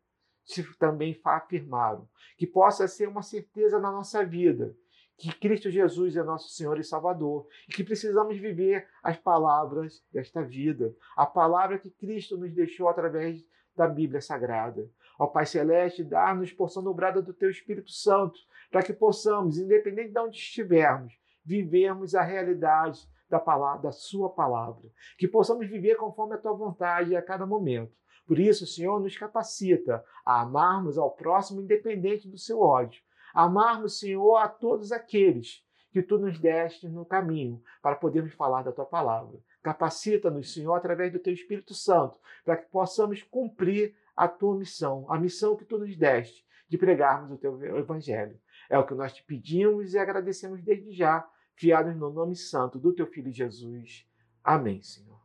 também 0.79 1.19
afirmaram, 1.25 2.07
que 2.37 2.47
possa 2.47 2.87
ser 2.87 3.09
uma 3.09 3.21
certeza 3.21 3.79
na 3.79 3.91
nossa 3.91 4.23
vida 4.23 4.73
que 5.17 5.33
Cristo 5.39 5.71
Jesus 5.71 6.15
é 6.15 6.23
nosso 6.23 6.49
Senhor 6.49 6.79
e 6.79 6.83
Salvador 6.83 7.47
e 7.67 7.71
que 7.71 7.83
precisamos 7.83 8.37
viver 8.37 8.87
as 9.01 9.17
palavras 9.17 10.03
desta 10.11 10.43
vida, 10.43 10.93
a 11.15 11.25
palavra 11.25 11.79
que 11.79 11.89
Cristo 11.89 12.37
nos 12.37 12.53
deixou 12.53 12.87
através 12.87 13.43
da 13.75 13.87
Bíblia 13.87 14.21
Sagrada. 14.21 14.89
Ó 15.19 15.25
Pai 15.25 15.45
Celeste, 15.45 16.03
dá-nos 16.03 16.51
porção 16.51 16.83
dobrada 16.83 17.21
do 17.21 17.33
Teu 17.33 17.49
Espírito 17.49 17.91
Santo, 17.91 18.39
para 18.71 18.83
que 18.83 18.93
possamos, 18.93 19.57
independente 19.57 20.11
de 20.11 20.19
onde 20.19 20.37
estivermos, 20.37 21.13
vivermos 21.43 22.13
a 22.13 22.21
realidade 22.21 23.07
da, 23.27 23.39
palavra, 23.39 23.83
da 23.83 23.91
Sua 23.91 24.29
palavra. 24.29 24.87
Que 25.17 25.27
possamos 25.27 25.67
viver 25.67 25.95
conforme 25.95 26.35
a 26.35 26.37
Tua 26.37 26.53
vontade 26.53 27.15
a 27.15 27.21
cada 27.21 27.45
momento. 27.45 27.95
Por 28.27 28.37
isso, 28.37 28.67
Senhor, 28.67 28.99
nos 28.99 29.17
capacita 29.17 30.03
a 30.25 30.41
amarmos 30.41 30.97
ao 30.97 31.11
próximo 31.11 31.61
independente 31.61 32.27
do 32.27 32.37
seu 32.37 32.59
ódio. 32.59 33.01
Amarmos, 33.37 33.99
Senhor, 33.99 34.37
a 34.37 34.47
todos 34.47 34.91
aqueles 34.91 35.63
que 35.91 36.01
Tu 36.01 36.17
nos 36.17 36.39
deste 36.39 36.89
no 36.89 37.05
caminho 37.05 37.61
para 37.83 37.95
podermos 37.95 38.33
falar 38.33 38.63
da 38.63 38.71
Tua 38.71 38.87
palavra. 38.87 39.37
Capacita-nos, 39.61 40.51
Senhor, 40.51 40.73
através 40.73 41.13
do 41.13 41.19
Teu 41.19 41.31
Espírito 41.31 41.75
Santo, 41.75 42.17
para 42.43 42.57
que 42.57 42.67
possamos 42.71 43.21
cumprir 43.21 43.95
a 44.15 44.27
Tua 44.27 44.57
missão, 44.57 45.05
a 45.07 45.19
missão 45.19 45.55
que 45.55 45.65
Tu 45.65 45.77
nos 45.77 45.95
deste 45.95 46.43
de 46.67 46.79
pregarmos 46.79 47.29
o 47.29 47.37
Teu 47.37 47.77
Evangelho. 47.77 48.41
É 48.67 48.79
o 48.79 48.87
que 48.87 48.95
nós 48.95 49.13
te 49.13 49.23
pedimos 49.23 49.93
e 49.93 49.99
agradecemos 49.99 50.63
desde 50.63 50.91
já 50.91 51.23
fiados 51.53 51.95
no 51.95 52.09
nome 52.09 52.35
santo 52.35 52.79
do 52.79 52.91
teu 52.91 53.05
Filho 53.05 53.31
Jesus. 53.31 54.03
Amém, 54.43 54.81
Senhor. 54.81 55.16